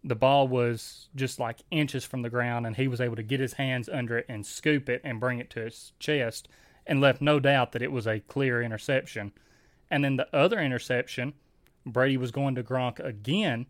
[0.04, 3.40] The ball was just like inches from the ground, and he was able to get
[3.40, 6.48] his hands under it and scoop it and bring it to his chest,
[6.86, 9.32] and left no doubt that it was a clear interception.
[9.90, 11.34] And then the other interception,
[11.84, 13.66] Brady was going to Gronk again,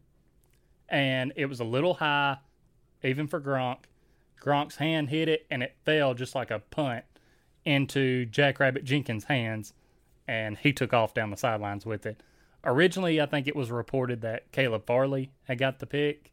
[0.88, 2.38] and it was a little high,
[3.02, 3.84] even for Gronk.
[4.40, 7.04] Gronk's hand hit it, and it fell just like a punt
[7.64, 9.72] into Jackrabbit Jenkins' hands,
[10.26, 12.22] and he took off down the sidelines with it.
[12.68, 16.32] Originally, I think it was reported that Caleb Farley had got the pick,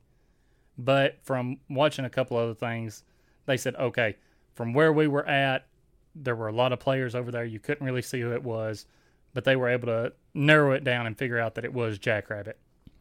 [0.77, 3.03] but from watching a couple other things,
[3.45, 4.17] they said, okay,
[4.53, 5.67] from where we were at,
[6.13, 7.45] there were a lot of players over there.
[7.45, 8.85] You couldn't really see who it was,
[9.33, 12.57] but they were able to narrow it down and figure out that it was Jackrabbit.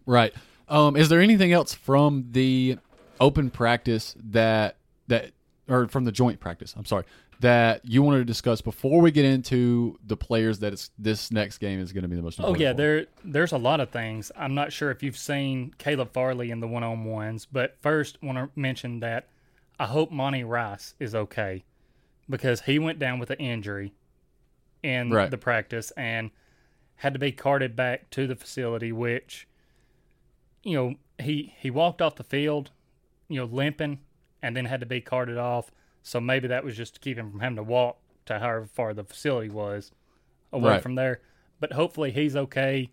[0.07, 0.33] right.
[0.67, 2.79] Um, is there anything else from the
[3.21, 4.77] open practice that
[5.09, 5.33] that
[5.69, 6.73] or from the joint practice?
[6.75, 7.05] I'm sorry
[7.45, 11.59] that you wanted to discuss before we get into the players that it's, this next
[11.59, 12.77] game is going to be the most Oh yeah, for?
[12.77, 14.33] there there's a lot of things.
[14.37, 18.19] I'm not sure if you've seen Caleb Farley in the one on ones, but first
[18.23, 19.29] want to mention that
[19.79, 21.65] I hope Monty Rice is okay
[22.31, 23.93] because he went down with an injury
[24.83, 25.31] in Right.
[25.31, 26.31] the practice and
[26.97, 29.47] had to be carted back to the facility, which
[30.63, 32.71] you know, he he walked off the field,
[33.29, 33.99] you know, limping
[34.41, 35.71] and then had to be carted off.
[36.05, 38.95] So maybe that was just to keep him from having to walk to however far
[38.95, 39.91] the facility was
[40.53, 40.83] away Right.
[40.83, 41.21] from there.
[41.61, 42.91] But hopefully he's okay.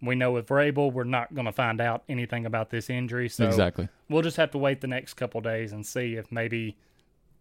[0.00, 3.28] We know with Vrabel, we're not going to find out anything about this injury.
[3.28, 3.88] So exactly.
[4.08, 6.76] we'll just have to wait the next couple days and see if maybe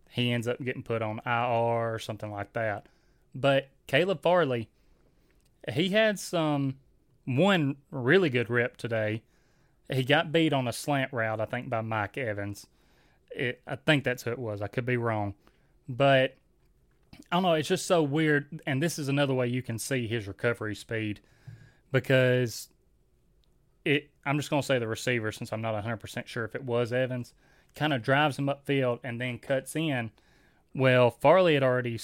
[0.10, 2.88] he ends up getting put on IR or something like that.
[3.34, 4.70] But Caleb Farley,
[5.72, 6.76] he had some
[7.26, 9.22] one really good rip today.
[9.90, 12.66] He got beat on a slant route, I think, by Mike Evans.
[13.36, 14.62] It, I think that's who it was.
[14.62, 15.34] I could be wrong,
[15.88, 16.36] but
[17.32, 17.54] I don't know.
[17.54, 18.62] It's just so weird.
[18.66, 21.22] And this is another way you can see his recovery speed
[21.92, 22.70] because
[23.86, 24.10] it.
[24.26, 26.64] I'm just going to say the receiver since I'm not 100 percent sure if it
[26.64, 27.34] was Evans.
[27.74, 30.12] Kind of drives him upfield and then cuts in.
[30.76, 32.00] Well, Farley had already,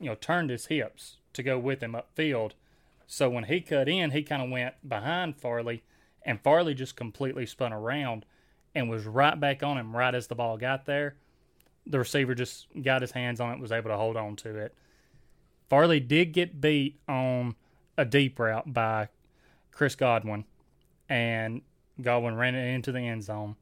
[0.00, 2.52] you know, turned his hips to go with him upfield.
[3.06, 5.82] So when he cut in, he kind of went behind Farley,
[6.24, 8.24] and Farley just completely spun around
[8.74, 11.16] and was right back on him right as the ball got there.
[11.86, 14.74] The receiver just got his hands on it, was able to hold on to it.
[15.68, 17.54] Farley did get beat on
[17.96, 19.08] a deep route by
[19.70, 20.44] Chris Godwin,
[21.08, 21.62] and
[22.00, 23.56] Godwin ran it into the end zone.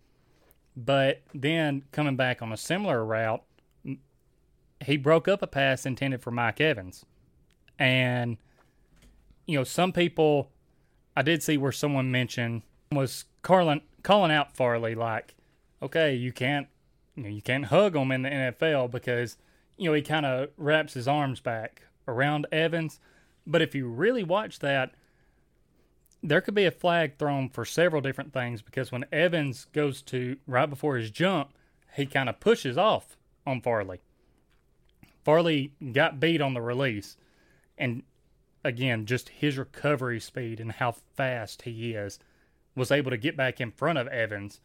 [0.76, 3.42] But then coming back on a similar route,
[4.84, 7.04] he broke up a pass intended for Mike Evans.
[7.78, 8.36] And,
[9.46, 10.50] you know, some people,
[11.16, 15.36] I did see where someone mentioned was calling, calling out Farley like,
[15.80, 16.66] okay, you can't,
[17.14, 19.36] you know, you can't hug him in the NFL because,
[19.76, 22.98] you know, he kind of wraps his arms back around Evans.
[23.46, 24.92] But if you really watch that,
[26.20, 30.36] there could be a flag thrown for several different things because when Evans goes to
[30.48, 31.52] right before his jump,
[31.94, 34.00] he kind of pushes off on Farley.
[35.24, 37.16] Farley got beat on the release,
[37.78, 38.02] and
[38.64, 42.18] again, just his recovery speed and how fast he is
[42.74, 44.60] was able to get back in front of Evans.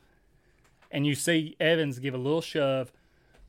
[0.92, 2.92] And you see Evans give a little shove.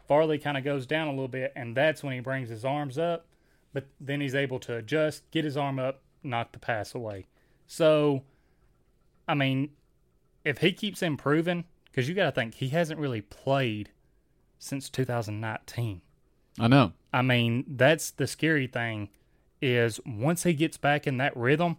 [0.07, 2.99] Farley kind of goes down a little bit, and that's when he brings his arms
[2.99, 3.27] up.
[3.73, 7.27] But then he's able to adjust, get his arm up, knock the pass away.
[7.67, 8.23] So,
[9.29, 9.71] I mean,
[10.45, 13.91] if he keeps improving, because you got to think he hasn't really played
[14.59, 16.01] since 2019.
[16.59, 16.93] I know.
[17.13, 19.11] I mean, that's the scary thing
[19.61, 21.79] is once he gets back in that rhythm.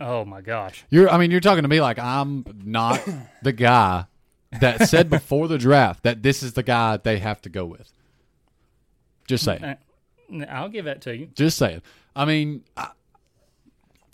[0.00, 0.84] Oh my gosh.
[0.90, 3.00] You're I mean, you're talking to me like I'm not
[3.42, 4.06] the guy
[4.60, 7.92] that said before the draft that this is the guy they have to go with.
[9.26, 9.76] Just saying.
[10.48, 11.26] I'll give that to you.
[11.34, 11.82] Just saying.
[12.14, 12.90] I mean, I,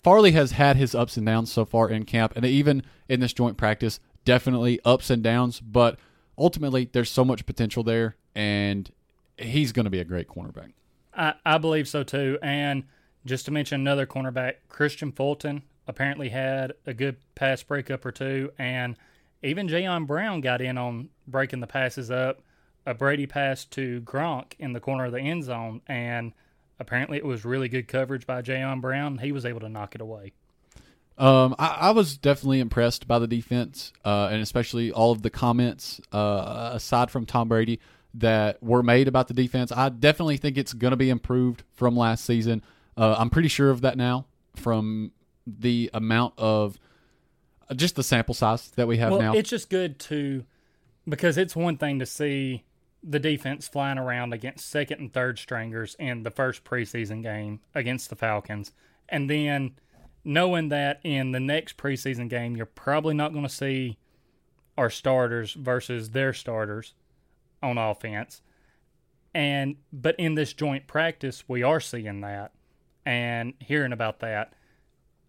[0.03, 3.33] Farley has had his ups and downs so far in camp, and even in this
[3.33, 5.59] joint practice, definitely ups and downs.
[5.59, 5.97] But
[6.37, 8.91] ultimately, there's so much potential there, and
[9.37, 10.73] he's going to be a great cornerback.
[11.15, 12.37] I, I believe so too.
[12.41, 12.83] And
[13.25, 18.51] just to mention another cornerback, Kristian Fulton apparently had a good pass breakup or two,
[18.57, 18.95] and
[19.43, 22.41] even Jayon Brown got in on breaking the passes up.
[22.87, 26.33] A Brady pass to Gronk in the corner of the end zone, and
[26.79, 29.17] apparently it was really good coverage by Jayon Brown.
[29.17, 30.33] He was able to knock it away.
[31.17, 35.29] Um, I, I, was definitely impressed by the defense, uh, and especially all of the
[35.29, 37.79] comments uh, aside from Tom Brady
[38.15, 39.71] that were made about the defense.
[39.71, 42.61] I definitely think it's going to be improved from last season.
[42.97, 45.11] Uh, I'm pretty sure of that now from
[45.45, 46.79] the amount of
[47.75, 49.33] just the sample size that we have well, now.
[49.33, 50.45] It's just good to
[51.07, 52.63] because it's one thing to see
[53.03, 58.09] the defense flying around against second and third stringers in the first preseason game against
[58.09, 58.71] the Falcons,
[59.07, 59.75] and then
[60.23, 63.97] knowing that in the next preseason game you're probably not going to see
[64.77, 66.93] our starters versus their starters
[67.61, 68.41] on offense.
[69.33, 72.53] And but in this joint practice, we are seeing that
[73.05, 74.53] and hearing about that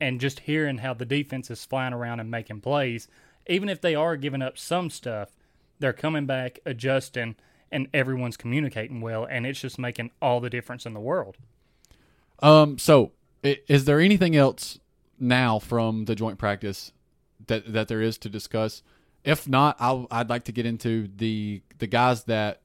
[0.01, 3.09] and just hearing how the defense is flying around and making plays.
[3.47, 5.31] Even if they are giving up some stuff,
[5.79, 7.37] they're coming back, adjusting,
[7.71, 11.37] and everyone's communicating well, and it's just making all the difference in the world.
[12.41, 12.79] Um.
[12.79, 14.79] So, is there anything else
[15.19, 16.93] now from the joint practice
[17.47, 18.83] that that there is to discuss?
[19.25, 22.61] If not, I'll, I'd like to get into the the guys that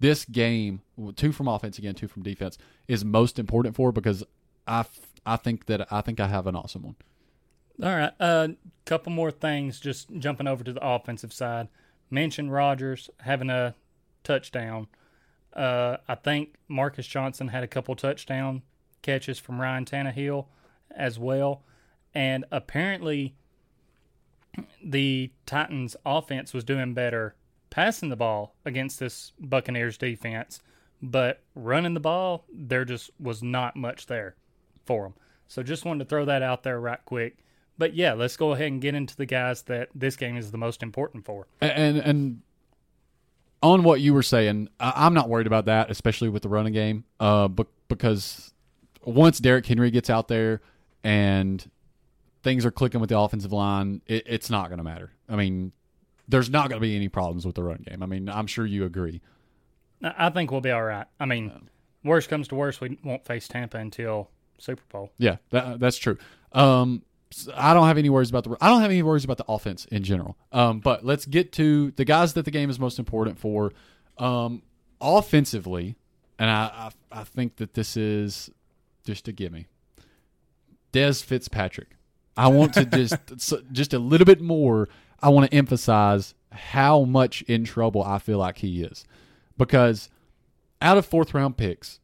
[0.00, 0.82] this game,
[1.16, 4.22] two from offense again, two from defense, is most important for because
[4.66, 4.84] I
[5.26, 6.96] I think that I think I have an awesome one.
[7.82, 8.48] All right, a uh,
[8.84, 9.80] couple more things.
[9.80, 11.68] Just jumping over to the offensive side.
[12.10, 13.74] Mention Rogers having a
[14.22, 14.86] touchdown.
[15.52, 18.62] Uh, I think Marcus Johnson had a couple touchdown
[19.02, 20.46] catches from Ryan Tannehill
[20.90, 21.62] as well,
[22.14, 23.34] and apparently
[24.82, 27.34] the Titans offense was doing better
[27.70, 30.60] passing the ball against this Buccaneers defense,
[31.02, 34.36] but running the ball, there just was not much there
[34.84, 35.14] for them.
[35.48, 37.38] So just wanted to throw that out there right quick.
[37.76, 40.58] But yeah, let's go ahead and get into the guys that this game is the
[40.58, 41.46] most important for.
[41.60, 42.42] And and
[43.62, 47.04] on what you were saying, I'm not worried about that, especially with the running game,
[47.18, 47.48] uh,
[47.88, 48.52] because
[49.04, 50.60] once Derrick Henry gets out there
[51.02, 51.68] and
[52.42, 55.12] things are clicking with the offensive line, it, it's not going to matter.
[55.28, 55.72] I mean,
[56.28, 58.02] there's not going to be any problems with the run game.
[58.02, 59.20] I mean, I'm sure you agree.
[60.02, 61.06] I think we'll be all right.
[61.18, 61.68] I mean,
[62.04, 65.12] worst comes to worst, we won't face Tampa until Super Bowl.
[65.18, 66.18] Yeah, that, that's true.
[66.52, 67.02] Um,
[67.54, 68.56] I don't have any worries about the.
[68.60, 70.36] I don't have any worries about the offense in general.
[70.52, 73.72] Um, but let's get to the guys that the game is most important for.
[74.18, 74.62] Um,
[75.00, 75.96] offensively,
[76.38, 78.50] and I, I I think that this is
[79.04, 79.66] just a gimme.
[80.92, 81.88] Dez Fitzpatrick.
[82.36, 84.88] I want to just so- just a little bit more.
[85.20, 89.04] I want to emphasize how much in trouble I feel like he is,
[89.58, 90.08] because
[90.80, 91.98] out of fourth round picks,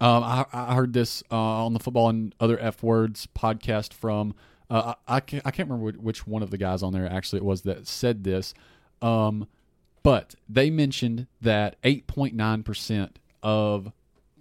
[0.00, 4.34] um, I, I heard this uh, on the football and other f words podcast from
[4.70, 7.62] uh, I I can't, remember which- one of the guys on there actually it was
[7.62, 8.54] that said this,
[9.02, 9.46] um,
[10.02, 13.92] but they mentioned that eight point nine percent of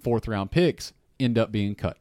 [0.02, 1.98] fourth round picks end up being cut.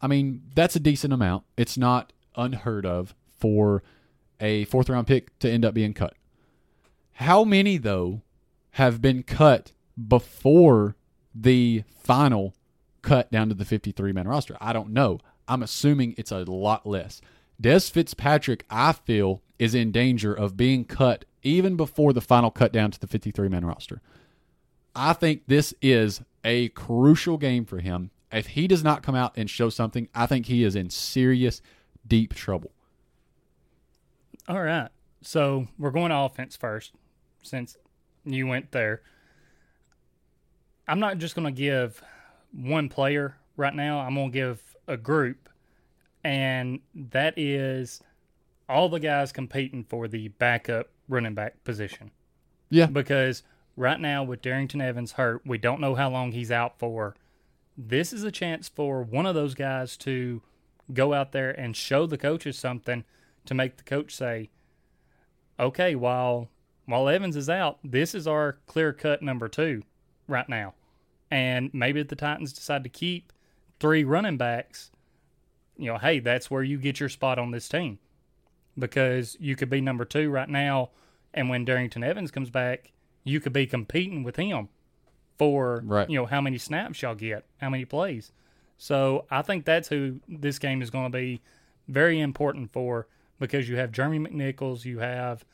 [0.00, 1.44] I mean, that's a decent amount.
[1.56, 3.82] It's not unheard of for
[4.40, 6.14] a fourth round pick to end up being cut.
[7.14, 8.20] How many, though,
[8.72, 9.72] have been cut
[10.06, 10.95] before
[11.38, 12.54] the final
[13.02, 14.56] cut down to the 53 man roster?
[14.60, 15.20] I don't know.
[15.48, 17.20] I'm assuming it's a lot less.
[17.62, 22.72] Dez Fitzpatrick, I feel, is in danger of being cut even before the final cut
[22.72, 24.02] down to the 53 man roster.
[24.94, 28.10] I think this is a crucial game for him.
[28.32, 31.62] If he does not come out and show something, I think he is in serious,
[32.06, 32.72] deep trouble.
[34.48, 34.88] All right.
[35.22, 36.92] So we're going to offense first,
[37.42, 37.76] since
[38.24, 39.02] you went there.
[40.88, 42.02] I'm not just going to give
[42.52, 44.00] one player right now.
[44.00, 45.48] I'm going to give a group,
[46.22, 48.02] and that is
[48.68, 52.10] all the guys competing for the backup running back position.
[52.70, 52.86] Yeah.
[52.86, 53.42] Because
[53.76, 57.14] right now, with Darrynton Evans hurt, we don't know how long he's out for.
[57.76, 60.42] This is a chance for one of those guys to
[60.92, 63.04] go out there and show the coaches something
[63.44, 64.50] to make the coach say,
[65.58, 66.48] okay, while
[66.86, 69.82] while Evans is out, this is our clear cut number two
[70.28, 70.74] right now.
[71.30, 73.32] And maybe if the Titans decide to keep
[73.80, 74.90] three running backs,
[75.76, 77.98] you know, hey, that's where you get your spot on this team.
[78.78, 80.90] Because you could be number two right now,
[81.32, 82.92] and when Darrynton Evans comes back,
[83.24, 84.68] you could be competing with him
[85.38, 86.08] for Right.
[86.08, 88.32] you know how many snaps y'all get, how many plays.
[88.78, 91.40] So I think that's who this game is going to be
[91.88, 93.06] very important for
[93.38, 95.44] because you have Jeremy McNichols, you have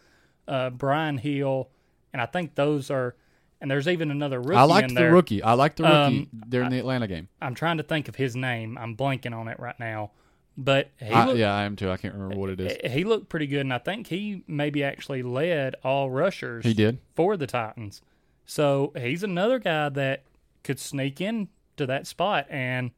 [0.48, 1.70] uh, Brian Hill,
[2.12, 3.14] and I think those are.
[3.62, 5.42] And there's even another rookie I liked the rookie.
[5.42, 5.94] I liked the rookie
[6.32, 7.28] Um, during the Atlanta game.
[7.40, 8.76] I'm trying to think of his name.
[8.76, 10.10] I'm blanking on it right now,
[10.58, 11.88] but he I, looked, yeah, I am too.
[11.88, 12.92] I can't remember what it is.
[12.92, 16.98] he looked pretty good, and I think he maybe actually led all rushers He did.
[17.14, 18.02] for the Titans.
[18.44, 20.24] So he's another guy that
[20.64, 21.46] could sneak in
[21.76, 22.90] to that spot, and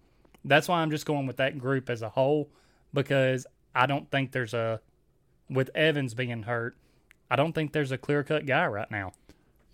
[0.47, 2.49] that's why I'm just going with that group as a whole
[2.95, 4.81] because I don't think there's a
[5.51, 6.75] with Evans being hurt.
[7.31, 9.13] I don't think there's a clear cut guy right now.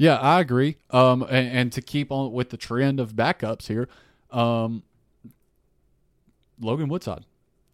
[0.00, 0.78] Yeah, I agree.
[0.88, 3.86] Um, and, and to keep on with the trend of backups here,
[4.30, 4.82] um,
[6.58, 7.26] Logan Woodside.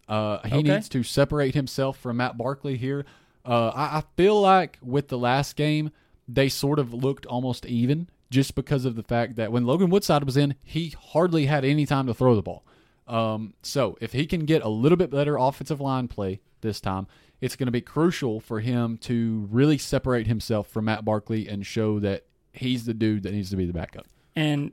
[0.09, 0.73] Uh, he Okay.
[0.73, 3.05] needs to separate himself from Matt Barkley here.
[3.45, 5.89] Uh, I, I feel like with the last game,
[6.27, 10.25] they sort of looked almost even just because of the fact that when Logan Woodside
[10.25, 12.65] was in, he hardly had any time to throw the ball.
[13.07, 17.07] Um, so if he can get a little bit better offensive line play this time,
[17.39, 21.65] it's going to be crucial for him to really separate himself from Matt Barkley and
[21.65, 24.07] show that he's the dude that needs to be the backup.
[24.35, 24.71] And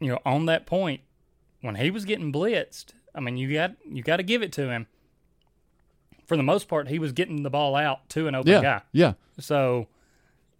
[0.00, 1.02] you know, on that point,
[1.60, 4.70] when he was getting blitzed, I mean, you got you got to give it to
[4.70, 4.86] him.
[6.26, 8.80] For the most part, he was getting the ball out to an open Yeah, guy.
[8.92, 9.12] yeah.
[9.38, 9.88] So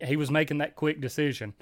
[0.04, 1.54] he was making that quick decision.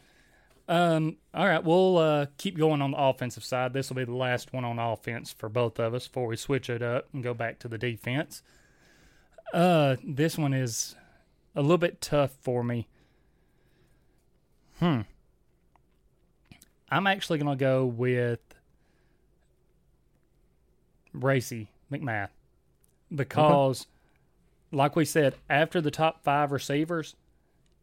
[0.68, 3.72] Um, all right, we'll uh, keep going on the offensive side.
[3.72, 6.68] This will be the last one on offense for both of us before we switch
[6.68, 8.42] it up and go back to the defense.
[9.54, 10.94] Uh, this one is
[11.56, 12.86] a little bit tough for me.
[14.78, 15.00] Hmm.
[16.90, 18.40] I'm actually going to go with
[21.14, 22.28] Racey McMath
[23.14, 23.86] because,
[24.70, 27.16] like we said, after the top five receivers,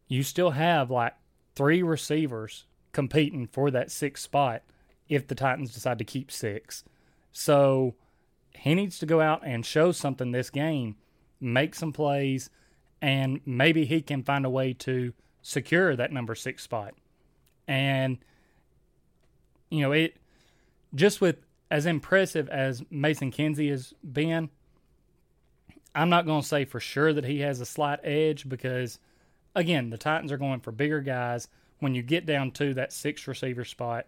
[0.08, 1.14] you still have like
[1.56, 2.66] three receivers
[2.96, 4.64] competing for that sixth spot
[5.08, 6.84] if the Titans decide to keep six.
[7.32, 7.94] So
[8.54, 10.96] he needs to go out and show something this game,
[11.40, 12.50] make some plays,
[13.02, 16.96] and maybe he can find a way to secure that number six spot.
[17.68, 18.18] And,
[19.70, 20.16] you know, it
[20.96, 21.36] just with
[21.70, 24.50] as impressive as Mason Kinsey has been,
[25.94, 29.00] I'm not going to say for sure that he has a slight edge because,
[29.54, 31.50] again, the Titans are going for bigger guys.
[31.80, 34.06] When you get down to that six receiver spot,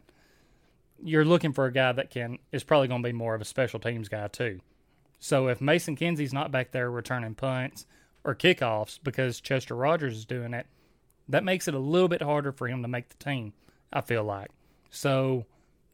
[1.03, 3.45] you're looking for a guy that can is probably going to be more of a
[3.45, 4.59] special teams guy too.
[5.19, 7.85] So if Mason Kinsey's not back there returning punts
[8.23, 10.67] or kickoffs because Chester Rogers is doing it,
[11.29, 13.53] that makes it a little bit harder for him to make the team.
[13.91, 14.49] I feel like
[14.89, 15.45] so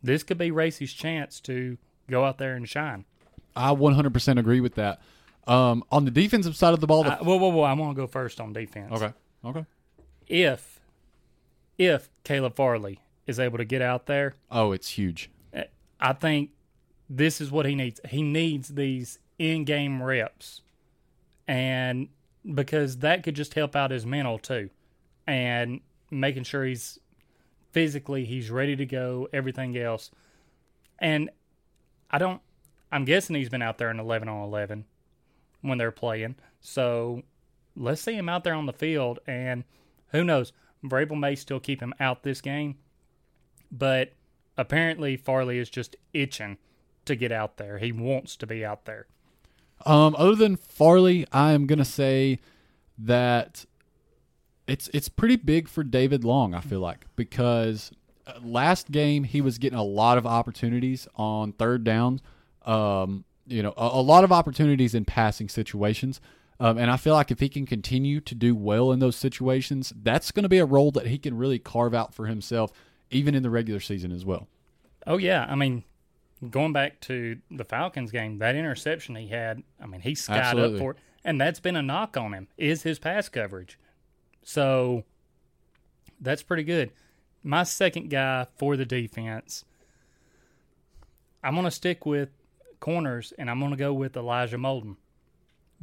[0.01, 1.78] this could be Racey's chance to
[2.09, 3.05] go out there and shine.
[3.55, 5.01] I 100% agree with that.
[5.47, 7.63] Um, on the defensive side of the ball, the, Uh, whoa, whoa, whoa!
[7.63, 8.91] I want to go first on defense.
[8.93, 9.13] okay,
[9.43, 9.65] okay,
[10.28, 10.72] If
[11.78, 15.30] if Caleb Farley is able to get out there, Oh, it's huge.
[15.99, 16.49] I think
[17.09, 18.01] this is what he needs.
[18.09, 20.61] He needs these in-game reps,
[21.47, 22.09] and
[22.53, 24.69] because that could just help out his mental too,
[25.26, 25.80] and
[26.11, 26.99] making sure he's
[27.71, 29.30] physically he's ready to go.
[29.32, 30.11] Everything else,
[30.99, 31.30] and
[32.11, 32.41] I don't.
[32.91, 34.86] I'm guessing he's been out there in 11 on 11
[35.61, 36.36] when they're playing.
[36.59, 37.24] So
[37.76, 39.63] let's see him out there on the field, and
[40.09, 40.51] who knows?
[40.84, 42.75] Vrabel may still keep him out this game,
[43.71, 44.13] but
[44.57, 46.57] apparently Farley is just itching
[47.05, 47.77] to get out there.
[47.77, 49.07] He wants to be out there.
[49.86, 52.39] Um, other than Farley, I am gonna say
[52.97, 53.65] that
[54.67, 56.53] it's it's pretty big for David Long.
[56.53, 57.91] I feel like because
[58.25, 62.21] uh, last game he was getting a lot of opportunities on third down.
[62.65, 66.21] Um, you know, a, a lot of opportunities in passing situations.
[66.64, 69.91] Um, and I feel like if he can continue to do well in those situations,
[70.01, 72.72] that's going to be a role that he can really carve out for himself,
[73.11, 74.47] even in the regular season as well.
[75.05, 75.84] Oh yeah, I mean,
[76.49, 80.78] going back to the Falcons game, that interception he had, I mean, he skied Absolutely.
[80.78, 83.78] up for it, and that's been a knock on him is his pass coverage.
[84.41, 85.03] So
[86.22, 86.93] that's pretty good.
[87.43, 89.66] My second guy for the defense,
[91.43, 92.30] I'm going to stick with
[92.80, 94.95] corners, and I'm going to go with Elijah Molden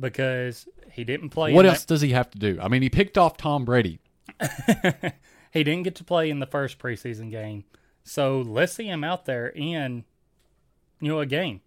[0.00, 1.52] because he didn't play.
[1.52, 2.58] What else does he have to do?
[2.60, 4.00] I mean, he picked off Tom Brady.
[5.52, 7.64] he didn't get to play in the first preseason game,
[8.04, 10.04] so let's see him out there in,
[11.00, 11.60] you know, a game,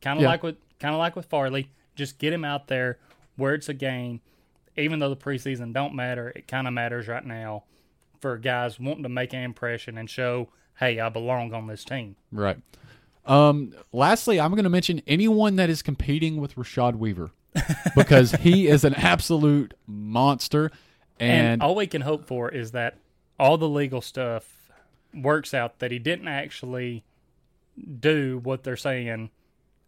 [0.00, 0.28] kind of Yeah.
[0.28, 1.70] like with kind of like with Farley.
[1.94, 2.98] Just get him out there
[3.36, 4.20] where it's a game.
[4.76, 7.64] Even though the preseason don't matter, it kind of matters right now
[8.20, 10.48] for guys wanting to make an impression and show,
[10.78, 12.16] hey, I belong on this team.
[12.30, 12.56] Right.
[13.26, 17.30] Um, lastly, I'm going to mention anyone that is competing with Rashad Weaver
[17.96, 20.70] because he is an absolute monster.
[21.18, 22.98] And, And, all we can hope for is that
[23.38, 24.70] all the legal stuff
[25.14, 27.04] works out that he didn't actually
[28.00, 29.30] do what they're saying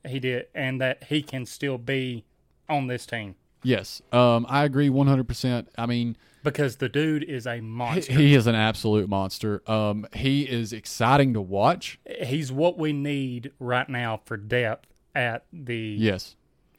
[0.06, 2.24] he did, and that he can still be
[2.68, 5.66] on this team yes, um, I agree 100%.
[5.76, 8.12] I mean, because the dude is a he, monster.
[8.12, 9.68] he is an absolute monster.
[9.68, 11.98] Um, he is exciting to watch.
[12.22, 16.36] He's what we need right now for depth at the Yes,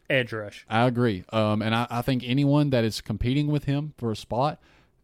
[0.09, 0.65] edge rush.
[0.69, 1.23] I agree.
[1.31, 4.59] Um, and I, I think anyone that is competing with him for a spot,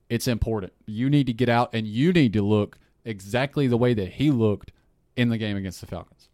[0.10, 0.74] it's important.
[0.86, 4.32] You need to get out and you need to look exactly the way that he
[4.32, 4.72] looked
[5.16, 6.30] in the game against the Falcons.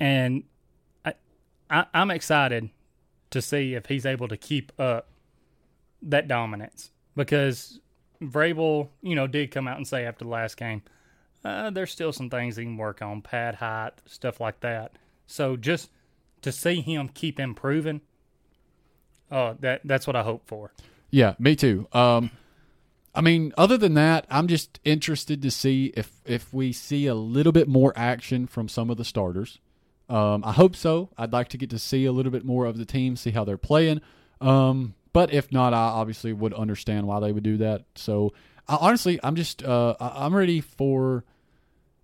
[0.00, 0.44] and
[1.04, 1.14] I,
[1.70, 2.70] I, I'm excited
[3.30, 5.08] to see if he's able to keep up
[6.02, 7.80] that dominance because
[8.22, 10.82] Vrabel, you know, did come out and say after the last game,
[11.44, 14.92] uh, there's still some things he can work on, pad height, stuff like that.
[15.26, 15.90] So just
[16.46, 18.00] to see him keep improving,
[19.30, 20.72] oh, that that's what I hope for.
[21.10, 21.86] Yeah, me too.
[21.92, 22.30] Um,
[23.14, 27.14] I mean, other than that, I'm just interested to see if if we see a
[27.14, 29.58] little bit more action from some of the starters.
[30.08, 31.10] Um, I hope so.
[31.18, 33.44] I'd like to get to see a little bit more of the team, see how
[33.44, 34.00] they're playing.
[34.40, 37.84] Um, but if not, I obviously would understand why they would do that.
[37.96, 38.32] So,
[38.68, 41.24] I, honestly, I'm just uh, I'm ready for.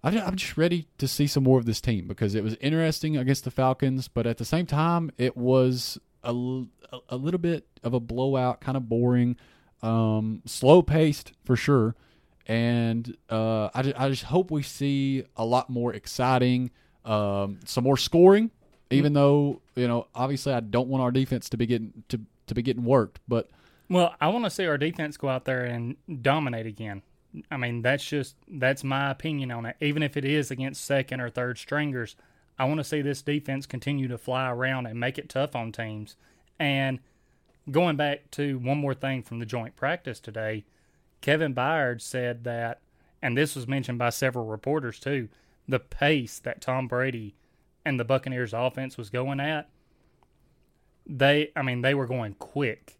[0.04, 3.44] I'm just ready to see some more of this team because it was interesting against
[3.44, 6.30] the Falcons, but at the same time, it was a,
[7.08, 9.36] a little bit of a blowout, kind of boring,
[9.82, 11.94] um, slow paced for sure.
[12.46, 16.72] And uh, I, just, I just hope we see a lot more exciting,
[17.04, 18.50] um, some more scoring.
[18.90, 22.54] Even though you know, obviously, I don't want our defense to be getting to to
[22.54, 23.48] be getting worked, but
[23.88, 27.00] Well, I want to see our defense go out there and dominate again.
[27.50, 29.76] I mean, that's just that's my opinion on it.
[29.80, 32.16] Even if it is against second or third stringers,
[32.58, 35.72] I want to see this defense continue to fly around and make it tough on
[35.72, 36.16] teams.
[36.58, 37.00] And
[37.70, 40.64] going back to one more thing from the joint practice today,
[41.20, 42.80] Kevin Byard said that,
[43.22, 45.28] and this was mentioned by several reporters too,
[45.66, 47.34] the pace that Tom Brady
[47.84, 49.68] and the Buccaneers offense was going at,
[51.06, 52.98] they, I mean, they were going quick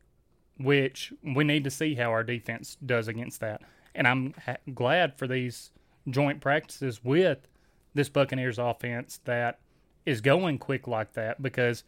[0.59, 3.62] which we need to see how our defense does against that.
[3.95, 5.70] And I'm ha- glad for these
[6.09, 7.47] joint practices with
[7.95, 9.59] this Buccaneers offense that
[10.05, 11.84] is going quick like that because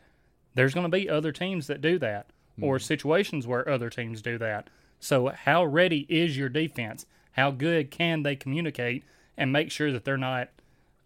[0.55, 2.31] there's going to be other teams that do that
[2.61, 2.85] or mm-hmm.
[2.85, 4.71] situations where other teams do that.
[5.01, 7.07] So, how ready is your defense?
[7.33, 9.03] How good can they communicate
[9.37, 10.51] and make sure that they're not,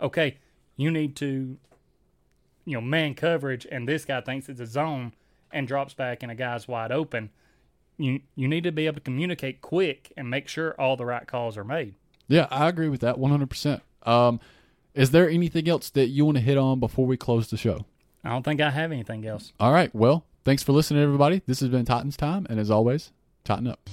[0.01, 0.37] okay,
[0.77, 1.57] you need to,
[2.67, 5.15] you know, man coverage, and this guy thinks it's a zone
[5.51, 7.31] and drops back and a guy's wide open
[7.99, 11.27] you you need to be able to communicate quick and make sure all the right
[11.27, 11.95] calls are made.
[12.29, 13.81] Yeah, I agree with that 100%.
[14.03, 14.41] Um,
[14.95, 17.87] is there anything else that you want to hit on before we close the show?
[18.23, 19.53] I don't think I have anything else.
[19.59, 19.95] All right.
[19.95, 21.43] Well, thanks for listening, everybody.
[21.47, 22.47] This has been Titans Time.
[22.51, 23.13] And as always,
[23.45, 23.89] tighten up.